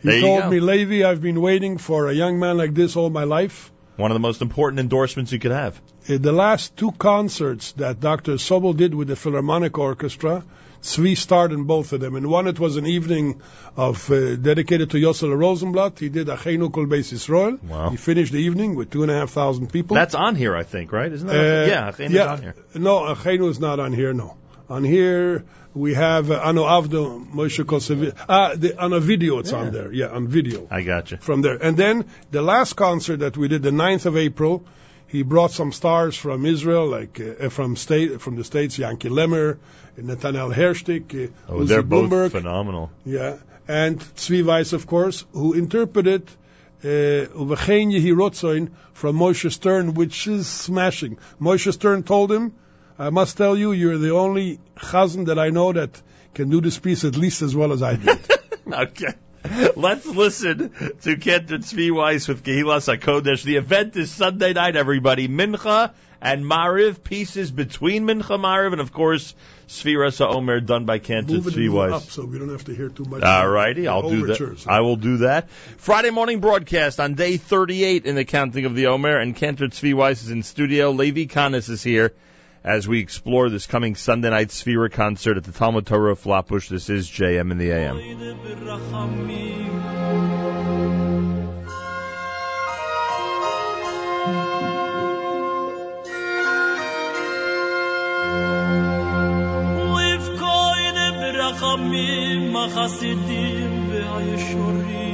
He 0.02 0.08
There 0.08 0.18
you 0.18 0.22
told 0.22 0.50
me, 0.52 0.60
Levi, 0.60 1.08
I've 1.08 1.22
been 1.22 1.40
waiting 1.40 1.78
for 1.78 2.08
a 2.08 2.12
young 2.12 2.38
man 2.38 2.58
like 2.58 2.74
this 2.74 2.96
all 2.96 3.10
my 3.10 3.24
life. 3.24 3.70
One 3.96 4.10
of 4.10 4.14
the 4.14 4.20
most 4.20 4.42
important 4.42 4.80
endorsements 4.80 5.32
you 5.32 5.38
could 5.38 5.52
have. 5.52 5.80
The 6.06 6.32
last 6.32 6.76
two 6.76 6.92
concerts 6.92 7.72
that 7.72 8.00
Dr. 8.00 8.34
Sobel 8.34 8.76
did 8.76 8.94
with 8.94 9.08
the 9.08 9.16
Philharmonic 9.16 9.78
Orchestra, 9.78 10.44
Tzvi 10.82 11.16
starred 11.16 11.52
in 11.52 11.64
both 11.64 11.92
of 11.92 12.00
them. 12.00 12.14
In 12.16 12.28
one, 12.28 12.46
it 12.46 12.60
was 12.60 12.76
an 12.76 12.86
evening 12.86 13.40
of 13.76 14.10
uh, 14.10 14.36
dedicated 14.36 14.90
to 14.90 14.98
Yossel 14.98 15.34
Rosenblatt. 15.34 15.98
He 15.98 16.10
did 16.10 16.26
Achenu 16.26 16.70
Kol 16.72 16.86
Beis 16.86 17.12
Yisrael. 17.12 17.62
Wow. 17.62 17.90
He 17.90 17.96
finished 17.96 18.32
the 18.32 18.38
evening 18.38 18.74
with 18.74 18.90
two 18.90 19.02
and 19.02 19.10
a 19.10 19.14
half 19.14 19.30
thousand 19.30 19.72
people. 19.72 19.94
That's 19.94 20.14
on 20.14 20.34
here, 20.34 20.54
I 20.54 20.64
think, 20.64 20.92
right? 20.92 21.10
Isn't 21.10 21.28
that? 21.28 21.36
Uh, 21.36 21.66
yeah, 21.66 22.08
yeah. 22.08 22.32
on 22.32 22.42
here. 22.42 22.54
No, 22.74 22.98
Achenu 23.14 23.48
is 23.48 23.60
not 23.60 23.80
on 23.80 23.92
here. 23.92 24.12
No, 24.12 24.36
on 24.68 24.84
here 24.84 25.44
we 25.74 25.94
have 25.94 26.30
uh, 26.30 26.40
Ano 26.44 26.64
Avdo 26.64 27.26
Moshe 27.32 27.64
Kosevi. 27.64 28.14
Ah, 28.28 28.54
the, 28.54 28.78
on 28.80 28.92
a 28.92 29.00
video 29.00 29.38
it's 29.40 29.52
on 29.52 29.72
there. 29.72 29.92
Yeah, 29.92 30.08
on 30.08 30.28
video 30.28 30.66
I 30.70 30.82
got 30.82 31.10
you. 31.10 31.16
from 31.18 31.42
there. 31.42 31.56
And 31.56 31.76
then 31.76 32.06
the 32.30 32.42
last 32.42 32.74
concert 32.74 33.18
that 33.18 33.36
we 33.36 33.48
did, 33.48 33.62
the 33.62 33.70
9th 33.70 34.06
of 34.06 34.16
April, 34.16 34.64
he 35.06 35.22
brought 35.22 35.50
some 35.52 35.72
stars 35.72 36.16
from 36.16 36.44
Israel, 36.46 36.86
like 36.88 37.20
uh, 37.20 37.48
from 37.48 37.76
state 37.76 38.20
from 38.20 38.36
the 38.36 38.44
states, 38.44 38.78
Yanky 38.78 39.10
Lemmer, 39.10 39.58
Netanel 39.98 40.52
Hershtik, 40.54 41.28
uh, 41.28 41.32
Oh, 41.48 41.58
Uzi 41.60 41.68
they're 41.68 41.82
both 41.82 42.10
Bloomberg, 42.10 42.30
phenomenal. 42.30 42.90
yeah, 43.04 43.36
and 43.68 43.98
Tzvi 44.00 44.44
Weiss, 44.44 44.72
of 44.72 44.86
course, 44.86 45.24
who 45.32 45.52
interpreted 45.54 46.22
uh, 46.82 46.86
Uvechein 46.86 47.92
Yehi 47.92 48.12
Rotzoin 48.14 48.70
from 48.92 49.16
Moshe 49.16 49.50
Stern, 49.52 49.94
which 49.94 50.26
is 50.26 50.46
smashing. 50.48 51.18
Moshe 51.40 51.72
Stern 51.72 52.02
told 52.02 52.30
him, 52.32 52.52
I 52.98 53.10
must 53.10 53.36
tell 53.36 53.56
you, 53.56 53.72
you're 53.72 53.98
the 53.98 54.12
only 54.12 54.60
chazan 54.76 55.26
that 55.26 55.38
I 55.38 55.50
know 55.50 55.72
that 55.72 56.00
can 56.32 56.50
do 56.50 56.60
this 56.60 56.78
piece 56.78 57.04
at 57.04 57.16
least 57.16 57.42
as 57.42 57.54
well 57.54 57.72
as 57.72 57.82
I 57.82 57.96
did. 57.96 58.18
Okay. 58.66 59.12
Let's 59.76 60.06
listen 60.06 60.70
to 61.02 61.16
Kenton 61.18 61.60
Tzvi 61.60 61.94
Weiss 61.94 62.26
with 62.26 62.42
Kehilas 62.42 62.88
HaKodesh. 62.92 63.42
The 63.42 63.56
event 63.56 63.94
is 63.94 64.10
Sunday 64.10 64.54
night, 64.54 64.74
everybody. 64.74 65.28
Mincha 65.28 65.92
and 66.22 66.44
Mariv, 66.44 67.04
pieces 67.04 67.50
between 67.50 68.06
Mincha 68.06 68.40
Mariv, 68.40 68.72
and 68.72 68.80
of 68.80 68.90
course, 68.90 69.34
Sfiras 69.68 70.26
HaOmer 70.26 70.64
done 70.64 70.86
by 70.86 70.96
it 70.96 71.02
Tzvi 71.02 71.92
up 71.92 72.02
so 72.04 72.24
we 72.24 72.38
don't 72.38 72.48
have 72.48 72.64
to 72.64 72.74
hear 72.74 72.88
too 72.88 73.04
much. 73.04 73.22
All 73.22 73.46
righty, 73.46 73.86
I'll 73.86 74.08
do 74.08 74.26
that. 74.28 74.66
I 74.66 74.80
will 74.80 74.96
do 74.96 75.18
that. 75.18 75.50
Friday 75.76 76.10
morning 76.10 76.40
broadcast 76.40 76.98
on 76.98 77.12
day 77.14 77.36
38 77.36 78.06
in 78.06 78.14
the 78.14 78.24
counting 78.24 78.64
of 78.64 78.74
the 78.74 78.86
Omer, 78.86 79.18
and 79.18 79.36
Cantor 79.36 79.68
Weiss 79.94 80.22
is 80.22 80.30
in 80.30 80.42
studio. 80.42 80.90
Levi 80.90 81.26
Kanis 81.26 81.68
is 81.68 81.82
here 81.82 82.14
as 82.64 82.88
we 82.88 83.00
explore 83.00 83.50
this 83.50 83.66
coming 83.66 83.94
Sunday 83.94 84.30
night 84.30 84.48
Sphira 84.48 84.90
concert 84.90 85.36
at 85.36 85.44
the 85.44 85.52
Talmud 85.52 85.86
Torah 85.86 86.12
of 86.12 86.18
Flatbush. 86.18 86.68
This 86.68 86.88
is 86.88 87.08
JM 87.08 87.50
in 87.52 87.58
the 87.58 87.70
AM. 87.70 87.96
והישורים. 103.94 105.13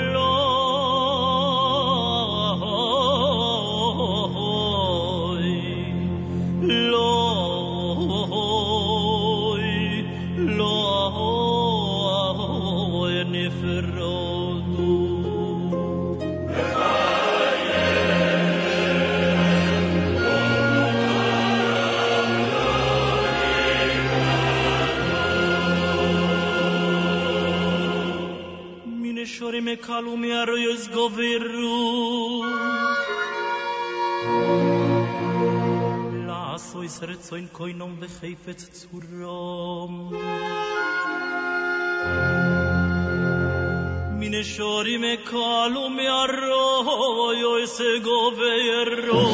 ca 29.87 29.99
lumea 29.99 30.43
rău 30.43 30.75
zgoveru. 30.75 31.79
Lasoi 36.27 36.87
srezoin 36.87 37.47
koinom 37.51 37.93
beheifet 37.99 38.59
zurom. 38.79 39.93
Mine 44.19 44.41
shorim 44.43 45.03
e 45.03 45.15
ca 45.29 45.67
lumea 45.73 46.21
se 47.65 47.99
goveru. 48.07 49.25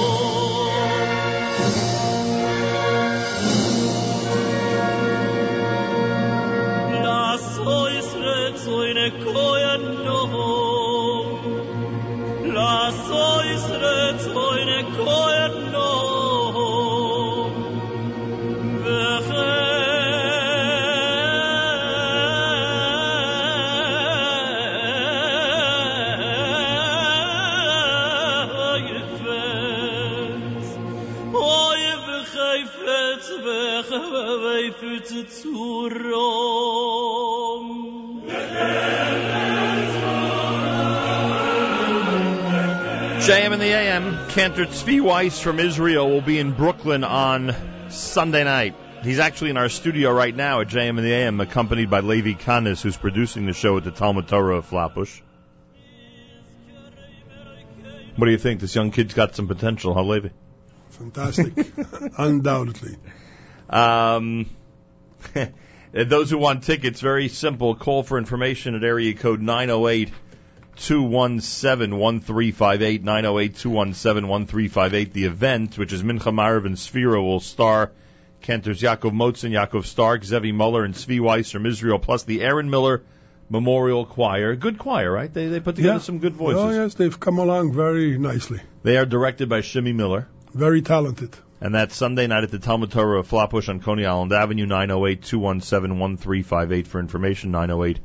Lasoi 7.04 7.98
JM 43.28 43.52
and 43.52 43.62
the 43.62 43.66
AM, 43.66 44.30
Cantor 44.30 44.66
Tzvi 44.66 45.02
Weiss 45.02 45.40
from 45.40 45.60
Israel 45.60 46.10
will 46.10 46.22
be 46.22 46.40
in 46.40 46.54
Brooklyn 46.54 47.04
on 47.04 47.56
Sunday 47.90 48.44
night. 48.44 48.76
He's 49.04 49.20
actually 49.20 49.50
in 49.50 49.58
our 49.58 49.70
studio 49.70 50.12
right 50.12 50.36
now 50.36 50.62
at 50.62 50.68
JM 50.68 50.90
and 50.90 51.00
the 51.00 51.14
AM, 51.14 51.40
accompanied 51.42 51.90
by 51.90 52.00
Levi 52.02 52.34
Kanis, 52.34 52.82
who's 52.82 52.96
producing 52.96 53.46
the 53.46 53.54
show 53.54 53.78
at 53.78 53.84
the 53.84 53.92
Talmud 53.92 54.28
Torah 54.28 54.58
of 54.58 54.66
Flatbush. 54.66 55.22
What 58.16 58.26
do 58.26 58.32
you 58.32 58.38
think? 58.38 58.62
This 58.62 58.76
young 58.76 58.92
kid's 58.92 59.14
got 59.14 59.36
some 59.36 59.48
potential, 59.48 59.94
huh, 59.94 60.04
Levi? 60.04 60.30
Fantastic. 60.98 61.54
Undoubtedly. 62.18 62.98
Um, 63.70 64.50
those 65.94 66.30
who 66.30 66.38
want 66.38 66.64
tickets, 66.64 67.02
very 67.02 67.28
simple. 67.28 67.76
Call 67.76 68.04
for 68.04 68.18
information 68.18 68.76
at 68.76 68.84
area 68.84 69.14
code 69.14 69.42
908 69.42 70.12
217 70.78 71.98
1358. 71.98 73.04
908 73.04 73.56
217 73.56 74.28
1358. 74.28 75.14
The 75.14 75.26
event, 75.26 75.78
which 75.78 75.94
is 75.94 76.04
Mincha 76.04 76.34
Marav 76.34 76.66
and 76.66 76.76
Sphira, 76.76 77.22
will 77.22 77.40
star 77.40 77.92
Kenters 78.42 78.82
Yaakov 78.82 79.12
Motzen, 79.12 79.52
Yaakov 79.52 79.86
Stark, 79.86 80.24
Zevi 80.24 80.52
Muller, 80.52 80.84
and 80.84 80.94
Tzvi 80.94 81.20
Weiss 81.20 81.52
from 81.52 81.66
Israel, 81.66 82.00
plus 82.00 82.24
the 82.24 82.42
Aaron 82.44 82.70
Miller 82.70 83.02
Memorial 83.50 84.06
Choir. 84.06 84.56
Good 84.56 84.78
choir, 84.78 85.12
right? 85.12 85.34
They, 85.34 85.48
they 85.48 85.60
put 85.60 85.76
together 85.76 85.96
Yeah. 85.96 86.00
some 86.00 86.20
good 86.20 86.34
voices. 86.34 86.62
Oh, 86.62 86.70
yes, 86.70 86.94
they've 86.94 87.20
come 87.20 87.40
along 87.40 87.74
very 87.74 88.18
nicely. 88.18 88.60
They 88.84 88.98
are 88.98 89.06
directed 89.06 89.50
by 89.50 89.62
Shimmy 89.62 89.94
Miller. 89.94 90.28
Very 90.58 90.82
talented. 90.82 91.36
And 91.62 91.74
that's 91.76 91.96
Sunday 91.96 92.28
night 92.28 92.44
at 92.44 92.52
the 92.52 92.60
Talmud 92.60 92.92
Torah 92.92 93.20
of 93.20 93.28
Flatbush 93.28 93.70
on 93.70 93.80
Coney 93.80 94.06
Island 94.06 94.32
Avenue, 94.34 94.66
908 94.66 95.22
217 95.24 95.98
1358 96.00 96.88
for 96.88 97.00
information, 97.00 97.52
908 97.52 98.00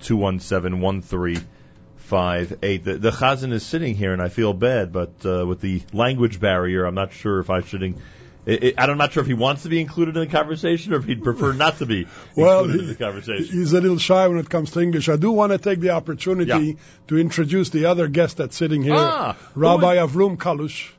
217 0.00 0.80
1358. 0.80 2.84
The, 2.84 2.94
the 2.98 3.10
Chazan 3.10 3.52
is 3.52 3.64
sitting 3.64 3.94
here, 3.94 4.12
and 4.12 4.20
I 4.22 4.28
feel 4.28 4.52
bad, 4.52 4.92
but 4.92 5.12
uh, 5.24 5.44
with 5.46 5.60
the 5.60 5.82
language 5.92 6.40
barrier, 6.40 6.84
I'm 6.84 6.94
not 6.94 7.12
sure 7.12 7.40
if 7.40 7.50
I 7.50 7.60
should. 7.62 7.82
In, 7.82 8.00
I, 8.46 8.74
I- 8.78 8.86
I'm 8.86 8.98
not 8.98 9.12
sure 9.12 9.22
if 9.22 9.26
he 9.26 9.34
wants 9.34 9.62
to 9.62 9.68
be 9.68 9.80
included 9.80 10.16
in 10.16 10.20
the 10.22 10.28
conversation 10.28 10.92
or 10.92 10.96
if 10.98 11.04
he'd 11.04 11.24
prefer 11.24 11.52
not 11.52 11.78
to 11.78 11.86
be 11.86 12.06
Well, 12.36 12.60
included 12.64 12.82
in 12.82 12.88
the 12.88 12.94
conversation. 12.96 13.56
He's 13.58 13.72
a 13.72 13.80
little 13.80 13.98
shy 13.98 14.28
when 14.28 14.38
it 14.38 14.50
comes 14.50 14.70
to 14.72 14.80
English. 14.80 15.08
I 15.08 15.16
do 15.16 15.30
want 15.32 15.52
to 15.52 15.58
take 15.58 15.80
the 15.80 15.90
opportunity 15.90 16.50
Yeah. 16.50 16.72
to 17.08 17.18
introduce 17.18 17.70
the 17.70 17.86
other 17.86 18.08
guest 18.08 18.36
that's 18.38 18.56
sitting 18.56 18.82
here, 18.82 18.94
Ah, 18.96 19.36
Rabbi 19.54 19.96
Avrum 19.96 20.36
Kalush. 20.36 20.90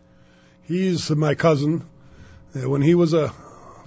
He's 0.68 1.12
my 1.12 1.36
cousin. 1.36 1.84
Uh, 2.56 2.68
when 2.68 2.82
he 2.82 2.96
was 2.96 3.14
a 3.14 3.32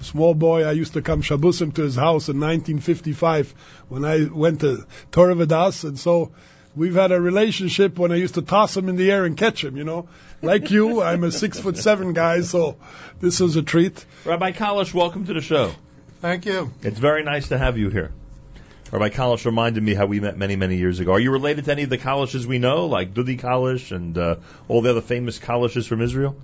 small 0.00 0.32
boy, 0.32 0.64
I 0.64 0.72
used 0.72 0.92
to 0.92 1.02
come 1.02 1.22
Shabbosim 1.22 1.74
to 1.74 1.82
his 1.82 1.96
house 1.96 2.28
in 2.28 2.38
1955 2.38 3.52
when 3.88 4.04
I 4.04 4.26
went 4.26 4.60
to 4.60 4.86
Torah 5.10 5.34
Vodaath, 5.34 5.82
and 5.82 5.98
so 5.98 6.30
we've 6.76 6.94
had 6.94 7.10
a 7.10 7.20
relationship 7.20 7.98
when 7.98 8.12
I 8.12 8.14
used 8.14 8.34
to 8.34 8.42
toss 8.42 8.76
him 8.76 8.88
in 8.88 8.94
the 8.94 9.10
air 9.10 9.24
and 9.24 9.36
catch 9.36 9.64
him. 9.64 9.76
You 9.76 9.82
know, 9.82 10.08
like 10.40 10.70
you, 10.70 11.02
I'm 11.02 11.24
a 11.24 11.32
six 11.32 11.58
foot 11.58 11.76
seven 11.76 12.12
guy, 12.12 12.42
so 12.42 12.76
this 13.20 13.40
is 13.40 13.56
a 13.56 13.62
treat. 13.62 14.04
Rabbi 14.24 14.52
Kalish, 14.52 14.94
welcome 14.94 15.26
to 15.26 15.34
the 15.34 15.40
show. 15.40 15.72
Thank 16.20 16.46
you. 16.46 16.72
It's 16.82 16.98
very 16.98 17.24
nice 17.24 17.48
to 17.48 17.58
have 17.58 17.76
you 17.76 17.90
here. 17.90 18.12
Rabbi 18.92 19.08
Kalish 19.08 19.44
reminded 19.44 19.82
me 19.82 19.94
how 19.94 20.06
we 20.06 20.20
met 20.20 20.38
many, 20.38 20.54
many 20.54 20.76
years 20.76 21.00
ago. 21.00 21.12
Are 21.12 21.20
you 21.20 21.32
related 21.32 21.64
to 21.64 21.72
any 21.72 21.82
of 21.82 21.90
the 21.90 21.98
Kalishes 21.98 22.46
we 22.46 22.58
know, 22.58 22.86
like 22.86 23.14
Dudi 23.14 23.38
Kalish 23.38 23.90
and 23.90 24.16
uh, 24.16 24.36
all 24.68 24.80
the 24.80 24.90
other 24.90 25.00
famous 25.00 25.40
Kalishes 25.40 25.86
from 25.88 26.00
Israel? 26.00 26.36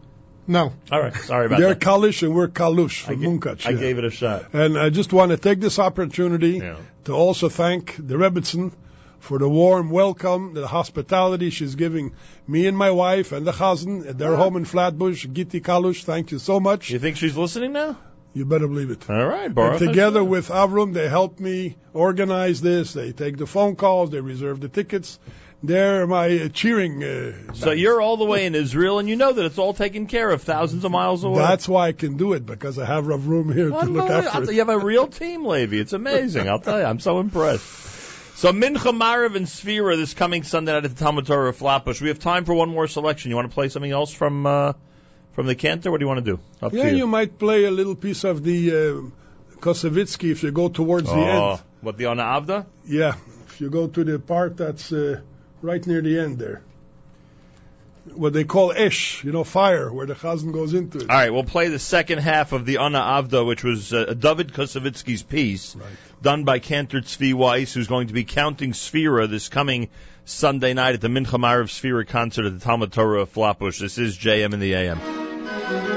No. 0.46 0.72
All 0.92 1.00
right, 1.00 1.14
sorry 1.14 1.46
about 1.46 1.58
that. 1.58 1.64
They're 1.64 1.74
that. 1.74 1.80
Kalish 1.80 2.22
and 2.22 2.34
we're 2.34 2.48
Kalush 2.48 3.00
from 3.02 3.20
ga- 3.20 3.26
Munkach. 3.28 3.66
I 3.66 3.70
yeah. 3.70 3.78
gave 3.78 3.98
it 3.98 4.04
a 4.04 4.10
shot. 4.10 4.52
And 4.52 4.78
I 4.78 4.90
just 4.90 5.12
want 5.12 5.30
to 5.30 5.36
take 5.38 5.60
this 5.60 5.78
opportunity 5.78 6.58
Yeah. 6.58 6.76
to 7.04 7.12
also 7.12 7.48
thank 7.48 7.96
the 7.96 8.16
Rebbitzin 8.16 8.72
for 9.20 9.38
the 9.38 9.48
warm 9.48 9.88
welcome, 9.90 10.52
the 10.52 10.66
hospitality 10.66 11.48
she's 11.48 11.76
giving 11.76 12.12
me 12.46 12.66
and 12.66 12.76
my 12.76 12.90
wife 12.90 13.32
and 13.32 13.46
the 13.46 13.52
Chazan 13.52 14.06
at 14.06 14.18
their 14.18 14.36
home 14.36 14.56
in 14.56 14.66
Flatbush, 14.66 15.26
Gitti 15.26 15.62
Kalush. 15.62 16.04
Thank 16.04 16.30
you 16.30 16.38
so 16.38 16.60
much. 16.60 16.90
You 16.90 16.98
think 16.98 17.16
she's 17.16 17.36
listening 17.36 17.72
now? 17.72 17.96
You 18.34 18.44
better 18.44 18.66
believe 18.68 18.90
it. 18.90 19.08
All 19.08 19.24
right, 19.26 19.46
And 19.56 19.78
together 19.78 20.18
Hashem. 20.20 20.28
with 20.28 20.48
Avrum, 20.48 20.92
they 20.92 21.08
help 21.08 21.40
me 21.40 21.76
organize 21.94 22.60
this. 22.60 22.92
They 22.92 23.12
take 23.12 23.36
the 23.38 23.46
phone 23.46 23.76
calls, 23.76 24.10
they 24.10 24.20
reserve 24.20 24.60
the 24.60 24.68
tickets. 24.68 25.18
They're 25.66 26.06
my 26.06 26.26
uh, 26.40 26.48
cheering. 26.48 27.02
Uh, 27.02 27.52
So 27.54 27.70
you're 27.72 28.00
all 28.00 28.16
the 28.16 28.24
way 28.24 28.46
in 28.46 28.54
Israel, 28.54 28.98
and 28.98 29.08
you 29.08 29.16
know 29.16 29.32
that 29.32 29.44
it's 29.44 29.58
all 29.58 29.72
taken 29.74 30.06
care 30.06 30.30
of 30.30 30.42
thousands 30.42 30.84
of 30.84 30.90
miles 30.90 31.24
away. 31.24 31.38
that's 31.38 31.68
why 31.68 31.88
I 31.88 31.92
can 31.92 32.16
do 32.16 32.32
it 32.34 32.44
because 32.44 32.78
I 32.78 32.84
have 32.84 33.04
Avrum 33.04 33.52
here 33.54 33.70
to 33.70 33.84
look 33.86 34.10
after 34.10 34.42
it. 34.50 34.52
You 34.52 34.58
have 34.58 34.68
a 34.68 34.78
real 34.78 35.06
team, 35.06 35.44
Levy. 35.44 35.78
It's 35.80 35.92
amazing. 35.92 36.48
I'll 36.48 36.60
tell 36.60 36.78
you. 36.78 36.84
I'm 36.84 37.00
so 37.00 37.18
impressed. 37.20 37.64
So 38.36 38.52
Mincha 38.52 38.92
Marav 38.92 39.36
and 39.36 39.46
Sphira 39.46 39.96
this 39.96 40.12
coming 40.12 40.42
Sunday 40.42 40.72
night 40.72 40.84
at 40.84 40.94
the 40.96 41.02
Talmud 41.04 41.26
Torah 41.26 41.48
of 41.50 41.56
Flatbush. 41.56 42.00
We 42.02 42.08
have 42.08 42.18
time 42.18 42.44
for 42.44 42.52
one 42.54 42.68
more 42.68 42.88
selection. 42.88 43.30
You 43.30 43.36
want 43.36 43.48
to 43.48 43.54
play 43.54 43.68
something 43.68 43.90
else 43.92 44.12
from 44.12 44.44
uh, 44.44 44.72
from 45.34 45.46
the 45.46 45.54
Cantor? 45.54 45.90
What 45.90 45.98
do 46.00 46.04
you 46.04 46.08
want 46.08 46.24
to 46.24 46.32
do? 46.32 46.40
Up 46.60 46.72
Yeah, 46.72 46.82
to 46.84 46.90
you. 46.90 46.96
you 46.96 47.06
might 47.06 47.38
play 47.38 47.64
a 47.64 47.70
little 47.70 47.94
piece 47.94 48.24
of 48.24 48.42
the 48.42 48.70
uh, 48.70 49.56
Kosevitsky 49.60 50.30
if 50.32 50.42
you 50.42 50.50
go 50.50 50.68
towards 50.68 51.06
the 51.08 51.14
oh, 51.14 51.52
end. 51.52 51.62
what 51.80 51.96
the 51.96 52.06
Ona 52.06 52.22
Avda? 52.22 52.66
Yeah, 52.84 53.14
if 53.46 53.60
you 53.60 53.70
go 53.70 53.86
to 53.86 54.04
the 54.04 54.18
part 54.18 54.56
that's 54.56 54.92
uh, 54.92 55.20
right 55.64 55.84
near 55.86 56.00
the 56.02 56.18
end 56.18 56.38
there. 56.38 56.62
What 58.14 58.34
they 58.34 58.44
call 58.44 58.70
esh, 58.70 59.24
you 59.24 59.32
know, 59.32 59.44
fire, 59.44 59.90
where 59.90 60.04
the 60.04 60.14
chazan 60.14 60.52
goes 60.52 60.74
into 60.74 60.98
it. 60.98 61.08
All 61.10 61.16
right, 61.16 61.32
we'll 61.32 61.42
play 61.42 61.68
the 61.68 61.78
second 61.78 62.18
half 62.18 62.52
of 62.52 62.66
the 62.66 62.76
Ona 62.78 62.98
Avda, 63.00 63.46
which 63.46 63.64
was 63.64 63.94
uh, 63.94 64.12
David 64.12 64.52
Kosovitsky's 64.52 65.22
piece, 65.22 65.74
Right. 65.74 65.88
done 66.20 66.44
by 66.44 66.58
Cantor 66.58 67.00
Tzvi 67.00 67.32
Weiss, 67.32 67.72
who's 67.72 67.88
going 67.88 68.08
to 68.08 68.12
be 68.12 68.24
counting 68.24 68.72
Sphira 68.72 69.28
this 69.28 69.48
coming 69.48 69.88
Sunday 70.26 70.74
night 70.74 70.94
at 70.94 71.00
the 71.00 71.08
Mincha 71.08 71.40
Marav 71.40 71.70
Sphira 71.70 72.06
concert 72.06 72.44
at 72.44 72.52
the 72.52 72.64
Talmud 72.64 72.92
Torah 72.92 73.22
of 73.22 73.30
Flatbush. 73.30 73.78
This 73.80 73.96
is 73.96 74.18
JM 74.18 74.52
in 74.52 74.60
the 74.60 74.74
AM. 74.74 75.93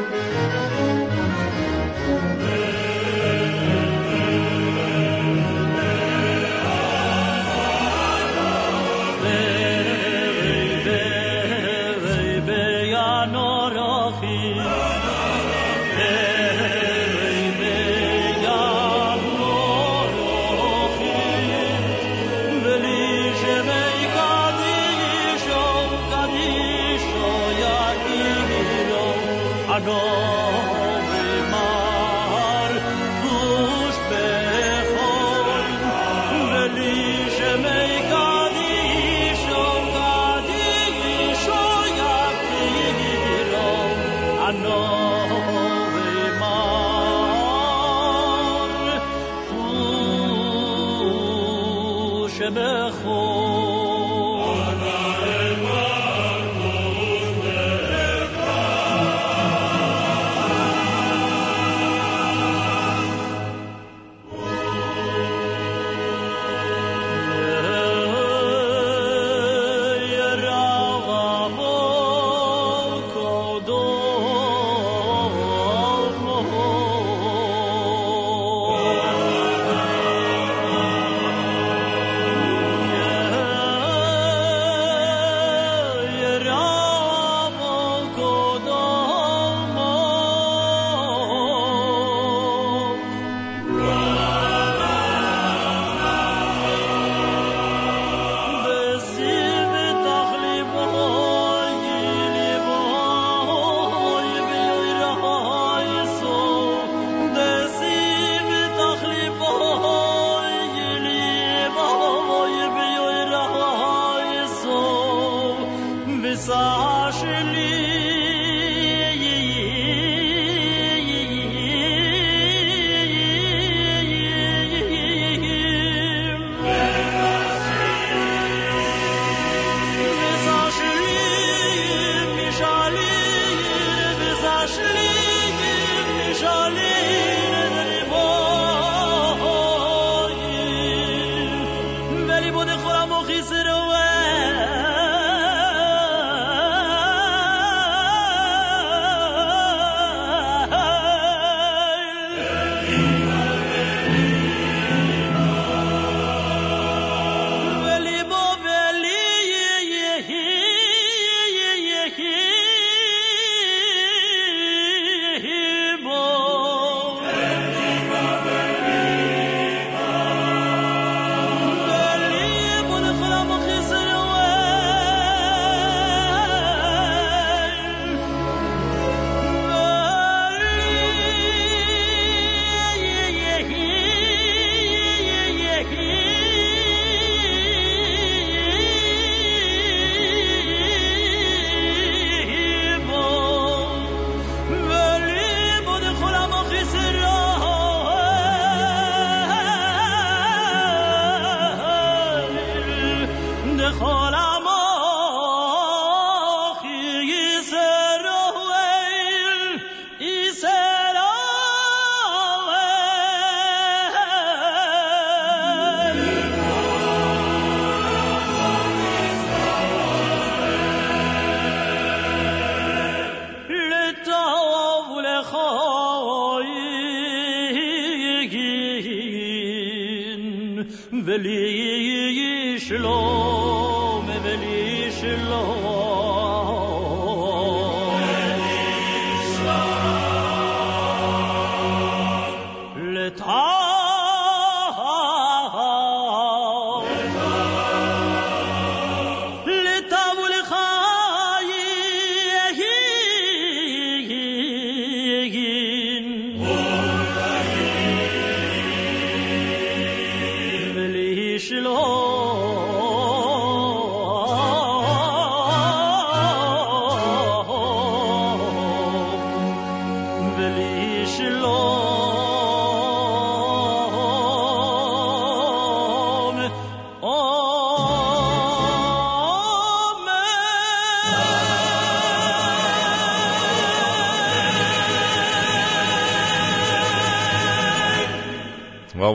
وليش 231.38 232.92
لون 232.92 233.57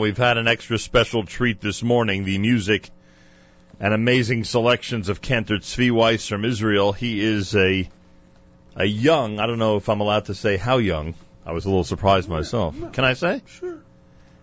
we've 0.03 0.17
had 0.17 0.37
an 0.37 0.49
extra 0.49 0.77
special 0.77 1.23
treat 1.23 1.61
this 1.61 1.81
morning. 1.81 2.25
The 2.25 2.37
music 2.37 2.89
and 3.79 3.93
amazing 3.93 4.43
selections 4.43 5.07
of 5.07 5.21
Cantor 5.21 5.59
Tzvi 5.59 5.91
Weiss 5.91 6.27
from 6.27 6.43
Israel. 6.43 6.91
He 6.91 7.23
is 7.23 7.55
a 7.55 7.89
a 8.75 8.83
young. 8.83 9.39
I 9.39 9.47
don't 9.47 9.59
know 9.59 9.77
if 9.77 9.87
I'm 9.87 10.01
allowed 10.01 10.25
to 10.25 10.35
say 10.35 10.57
how 10.57 10.79
young. 10.79 11.15
I 11.45 11.53
was 11.53 11.63
a 11.63 11.69
little 11.69 11.85
surprised 11.85 12.27
myself. 12.27 12.75
Can 12.91 13.05
I 13.05 13.13
say? 13.13 13.43
Sure. 13.45 13.77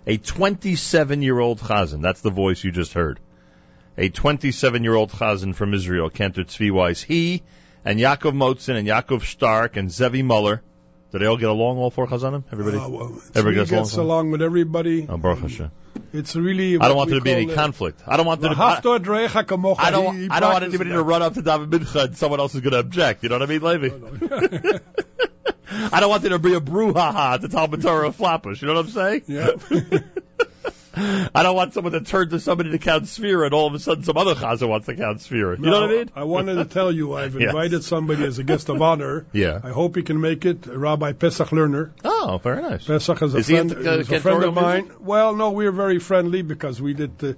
A 0.07 0.17
27 0.17 1.21
year 1.21 1.39
old 1.39 1.61
chazan. 1.61 2.01
That's 2.01 2.23
the 2.23 2.31
voice 2.31 2.65
you 2.65 2.71
just 2.71 2.95
heard. 2.95 3.21
A 3.99 4.09
27 4.09 4.83
year 4.83 4.95
old 4.95 5.11
chazan 5.11 5.55
from 5.55 5.75
Israel, 5.75 6.09
Cantor 6.09 6.45
Tzvi 6.45 6.71
Weiss. 6.71 7.03
He 7.03 7.43
and 7.85 8.01
Yaakov 8.01 8.33
Motzen 8.33 8.77
and 8.77 8.89
Yaakov 8.89 9.27
Stark 9.27 9.77
and 9.77 9.93
Zevi 9.93 10.23
Muller. 10.23 10.63
Do 11.13 11.19
they 11.19 11.27
all 11.27 11.37
get 11.37 11.49
along, 11.49 11.79
all 11.79 11.91
four 11.91 12.07
chazanim? 12.07 12.45
Everybody? 12.53 12.79
Uh, 12.79 12.89
well, 12.89 13.23
Everybody 13.35 13.57
gets 13.57 13.71
along? 13.71 13.85
gets 13.85 13.97
along 13.97 14.31
with 14.31 14.43
everybody. 14.43 15.07
oh, 15.09 15.17
Baruch. 15.17 15.71
It's 16.13 16.37
really. 16.37 16.79
I 16.79 16.89
don't 16.89 16.97
want 16.97 17.11
there 17.11 17.19
to 17.19 17.25
be 17.25 17.33
any 17.33 17.47
conflict. 17.47 18.01
I 18.07 18.17
don't 18.17 18.27
want 18.27 18.41
there 18.41 18.55
to 18.55 18.61
I, 18.61 18.77
V'hafto 18.81 18.99
adrecha 18.99 19.45
kamocha. 19.45 19.77
I 19.79 19.91
don't. 19.91 20.31
I 20.31 20.41
don't 20.41 20.53
want 20.53 20.65
anybody 20.65 20.91
that. 20.91 20.97
to 20.97 21.03
run 21.03 21.23
up 21.23 21.35
to 21.35 21.43
David 21.43 21.71
Mincha 21.71 22.05
and 22.05 22.17
someone 22.17 22.39
else 22.41 22.55
is 22.55 22.61
going 22.61 22.73
to 22.73 22.79
object. 22.79 23.23
You 23.25 23.29
know 23.29 23.39
what 23.39 23.43
I 23.43 23.47
mean, 23.47 23.61
Levy? 23.61 23.91
I 25.93 26.01
don't 26.01 26.11
want 26.11 26.23
there 26.23 26.33
to 26.33 26.39
be 26.39 26.55
a 26.55 26.61
brouhaha 26.61 27.35
at 27.35 27.41
the 27.41 27.49
Talmud 27.49 27.83
Torah 27.83 28.09
of 28.09 28.17
Flatbush. 28.17 28.61
You 28.61 28.69
know 28.69 28.75
what 28.75 28.87
I'm 28.87 28.91
saying? 28.91 29.23
Yeah. 29.29 29.51
I 30.97 31.43
don't 31.43 31.55
want 31.55 31.73
someone 31.75 31.93
to 31.93 32.01
turn 32.01 32.31
to 32.31 32.41
somebody 32.41 32.71
to 32.73 32.79
count 32.79 33.07
sphere, 33.07 33.45
and 33.45 33.55
all 33.55 33.67
of 33.69 33.75
a 33.75 33.79
sudden 33.79 34.03
some 34.03 34.17
other 34.17 34.35
chaza 34.35 34.69
wants 34.69 34.87
to 34.87 34.97
count 34.97 35.19
Sphira. 35.19 35.57
You 35.59 35.65
know 35.67 35.81
what 35.83 35.91
I 35.91 35.93
mean? 35.93 36.11
I 36.17 36.25
wanted 36.25 36.55
to 36.57 36.65
tell 36.65 36.91
you, 36.91 37.15
I've 37.15 37.35
Yes. 37.41 37.51
invited 37.51 37.85
somebody 37.85 38.25
as 38.25 38.39
a 38.39 38.45
guest 38.45 38.69
of 38.69 38.83
honor. 38.83 39.25
Yeah. 39.33 39.61
I 39.63 39.71
hope 39.71 39.95
he 39.97 40.03
can 40.03 40.21
make 40.21 40.45
it. 40.45 40.67
Rabbi 40.67 41.13
Pesach 41.13 41.49
Lerner. 41.51 41.91
Oh, 42.05 42.41
very 42.43 42.61
nice. 42.63 42.85
Pesach 42.87 43.23
is 43.23 43.35
a 43.35 43.39
Is 43.39 43.47
friend, 43.49 43.71
into, 43.73 43.91
uh, 43.91 43.97
is 43.99 44.11
a 44.11 44.21
friend 44.21 44.43
of 44.45 44.55
mine. 44.55 44.91
Well, 45.01 45.37
no, 45.37 45.51
we're 45.53 45.73
very 45.73 45.99
friendly 46.01 46.43
because 46.43 46.83
we 46.83 46.95
did 46.95 47.13
uh, 47.23 47.33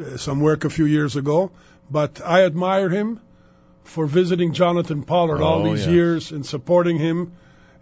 uh, 0.00 0.16
some 0.16 0.40
work 0.40 0.64
a 0.64 0.70
few 0.70 0.86
years 0.86 1.16
ago. 1.16 1.50
But 1.90 2.20
I 2.24 2.44
admire 2.44 2.88
him 2.88 3.20
for 3.84 4.06
visiting 4.06 4.52
Jonathan 4.52 5.02
Pollard 5.02 5.42
all 5.42 5.66
Oh, 5.66 5.70
these 5.74 5.80
yes. 5.86 5.88
years 5.94 6.30
and 6.32 6.46
supporting 6.46 6.98
him 6.98 7.32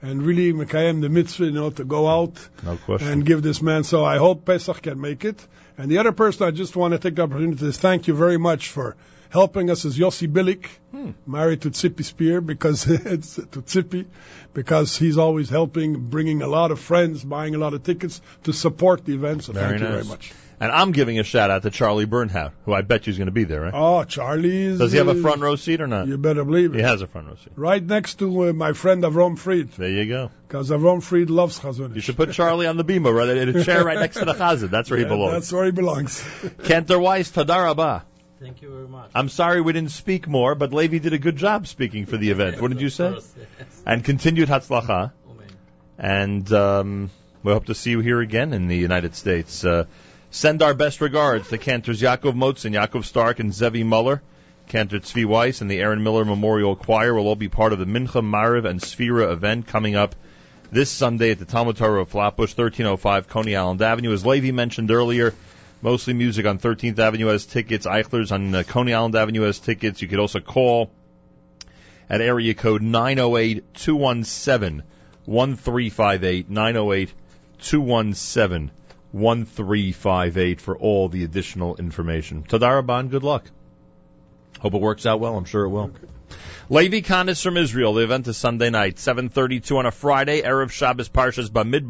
and 0.02 0.22
really 0.22 0.52
Mekayem 0.52 1.00
the 1.00 1.08
mitzvah, 1.08 1.44
you 1.46 1.50
know, 1.52 1.70
to 1.70 1.84
go 1.84 2.08
out 2.08 2.48
No 2.62 2.76
question. 2.76 3.08
and 3.08 3.24
give 3.26 3.42
this 3.42 3.60
man. 3.62 3.84
So 3.84 4.04
I 4.04 4.16
hope 4.18 4.44
Pesach 4.44 4.82
can 4.82 5.00
make 5.00 5.24
it. 5.24 5.46
And 5.78 5.90
the 5.90 5.98
other 5.98 6.12
person 6.12 6.46
I 6.46 6.50
just 6.50 6.76
want 6.76 6.92
to 6.92 6.98
take 6.98 7.16
the 7.16 7.22
opportunity 7.22 7.58
to 7.58 7.72
thank 7.72 8.06
you 8.08 8.14
very 8.14 8.36
much 8.38 8.68
for 8.68 8.96
helping 9.30 9.70
us 9.70 9.84
is 9.84 9.96
Yossi 9.98 10.26
Bilik, 10.30 10.66
Hmm. 10.90 11.10
married 11.26 11.60
to 11.62 11.70
Tzipi 11.70 12.04
Spear, 12.04 12.40
because 12.40 12.86
it's 12.90 13.36
to 13.36 13.62
Tzipi, 13.62 14.06
because 14.54 14.96
he's 14.98 15.18
always 15.18 15.48
helping, 15.48 16.08
bringing 16.10 16.42
a 16.42 16.48
lot 16.48 16.70
of 16.72 16.80
friends, 16.80 17.22
buying 17.22 17.54
a 17.54 17.58
lot 17.58 17.72
of 17.74 17.82
tickets 17.84 18.20
to 18.44 18.52
support 18.52 19.04
the 19.04 19.14
event. 19.14 19.44
So 19.44 19.52
Very 19.52 19.68
thank 19.78 19.80
you 19.82 19.88
very 19.88 20.04
much. 20.04 20.32
And 20.62 20.70
I'm 20.70 20.92
giving 20.92 21.18
a 21.18 21.24
shout 21.24 21.50
out 21.50 21.62
to 21.62 21.70
Charlie 21.70 22.06
Bernhaut, 22.06 22.52
who 22.66 22.74
I 22.74 22.82
bet 22.82 23.06
you 23.06 23.12
is 23.12 23.16
going 23.16 23.28
to 23.28 23.32
be 23.32 23.44
there, 23.44 23.62
right? 23.62 23.72
Oh, 23.74 24.04
Charlie's. 24.04 24.78
Does 24.78 24.92
he 24.92 24.98
have 24.98 25.08
a 25.08 25.14
front 25.14 25.40
row 25.40 25.56
seat 25.56 25.80
or 25.80 25.86
not? 25.86 26.06
You 26.06 26.18
better 26.18 26.44
believe 26.44 26.74
it. 26.74 26.76
He 26.76 26.82
has 26.82 27.00
a 27.00 27.06
front 27.06 27.28
row 27.28 27.36
seat. 27.36 27.54
Right 27.56 27.82
next 27.82 28.18
to 28.18 28.48
uh, 28.48 28.52
my 28.52 28.74
friend 28.74 29.02
Avrom 29.02 29.38
Fried, 29.38 29.72
There 29.72 29.88
you 29.88 30.04
go. 30.04 30.30
because 30.46 30.68
Avrom 30.70 31.02
Fried 31.02 31.30
loves 31.30 31.58
Chazon. 31.58 31.94
You 31.94 32.02
should 32.02 32.18
put 32.18 32.32
Charlie 32.32 32.66
on 32.66 32.76
the 32.76 32.84
bima, 32.84 33.10
right 33.14 33.28
in 33.28 33.56
a 33.56 33.64
chair 33.64 33.82
right 33.82 33.98
next 33.98 34.18
to 34.18 34.26
the 34.26 34.34
chazan. 34.34 34.68
That's 34.68 34.90
where 34.90 34.98
he 34.98 35.06
belongs. 35.06 35.32
That's 35.32 35.52
where 35.52 35.64
he 35.64 35.70
belongs. 35.70 36.22
Cantor 36.64 36.98
Weiss, 36.98 37.30
Tadar 37.30 37.64
Rabah. 37.64 38.04
Thank 38.38 38.60
you 38.60 38.70
very 38.70 38.88
much. 38.88 39.10
I'm 39.14 39.30
sorry 39.30 39.62
we 39.62 39.72
didn't 39.72 39.92
speak 39.92 40.28
more, 40.28 40.54
but 40.54 40.74
Levi 40.74 40.98
did 40.98 41.14
a 41.14 41.18
good 41.18 41.36
job 41.36 41.66
speaking 41.68 42.04
for 42.04 42.18
the 42.18 42.30
event. 42.30 42.60
What 42.60 42.70
did 42.70 42.82
you 42.82 42.90
say? 42.90 43.16
And 43.86 44.04
continued 44.04 44.48
Hatzlacha. 44.50 45.12
And 45.98 46.50
um, 46.52 47.10
we 47.42 47.52
hope 47.52 47.66
to 47.66 47.74
see 47.74 47.90
you 47.90 48.00
here 48.00 48.20
again 48.20 48.52
in 48.52 48.68
the 48.68 48.76
United 48.76 49.14
States. 49.14 49.64
Uh, 49.64 49.84
send 50.30 50.62
our 50.62 50.74
best 50.74 51.00
regards 51.00 51.48
to 51.48 51.58
Cantors 51.58 52.00
Yaakov 52.00 52.34
Motzen, 52.34 52.72
Yaakov 52.72 53.04
Stark, 53.04 53.40
and 53.40 53.52
Zevi 53.52 53.84
Muller. 53.84 54.22
Cantor 54.68 55.00
Tzvi 55.00 55.24
Weiss 55.24 55.62
and 55.62 55.70
the 55.70 55.80
Aaron 55.80 56.04
Miller 56.04 56.24
Memorial 56.24 56.76
Choir 56.76 57.12
will 57.12 57.26
all 57.26 57.34
be 57.34 57.48
part 57.48 57.72
of 57.72 57.80
the 57.80 57.86
Mincha 57.86 58.22
Mariv 58.22 58.64
and 58.64 58.80
Sphira 58.80 59.32
event 59.32 59.66
coming 59.66 59.96
up 59.96 60.14
this 60.70 60.88
Sunday 60.88 61.32
at 61.32 61.40
the 61.40 61.44
Talmud 61.44 61.76
Torah 61.76 62.02
of 62.02 62.10
Flatbush, 62.10 62.56
1305 62.56 63.28
Coney 63.28 63.56
Island 63.56 63.82
Avenue. 63.82 64.12
As 64.12 64.24
Levy 64.24 64.52
mentioned 64.52 64.92
earlier, 64.92 65.34
mostly 65.82 66.14
music 66.14 66.46
on 66.46 66.60
13th 66.60 67.00
Avenue 67.00 67.26
has 67.26 67.46
tickets. 67.46 67.84
Eichler's 67.84 68.30
on 68.30 68.54
uh, 68.54 68.62
Coney 68.62 68.94
Island 68.94 69.16
Avenue 69.16 69.42
has 69.42 69.58
tickets. 69.58 70.00
You 70.00 70.06
could 70.06 70.20
also 70.20 70.38
call 70.38 70.92
at 72.08 72.20
area 72.20 72.54
code 72.54 72.82
908 72.82 73.74
217 73.74 74.84
1358. 75.24 76.48
908 76.48 77.12
217 77.58 78.70
1358 79.12 80.60
for 80.60 80.76
all 80.76 81.08
the 81.08 81.24
additional 81.24 81.76
information. 81.76 82.42
Tadaraban, 82.42 83.10
good 83.10 83.24
luck. 83.24 83.50
Hope 84.60 84.74
it 84.74 84.80
works 84.80 85.06
out 85.06 85.20
well. 85.20 85.36
I'm 85.36 85.44
sure 85.44 85.64
it 85.64 85.70
will. 85.70 85.90
Levi 86.68 87.00
Kanis 87.00 87.42
from 87.42 87.56
Israel. 87.56 87.94
The 87.94 88.04
event 88.04 88.28
is 88.28 88.36
Sunday 88.36 88.70
night, 88.70 88.96
7:32 88.96 89.78
on 89.78 89.86
a 89.86 89.90
Friday. 89.90 90.44
Arab 90.44 90.70
Shabbos 90.70 91.08
Parshas 91.08 91.48
Bamidbar. 91.48 91.88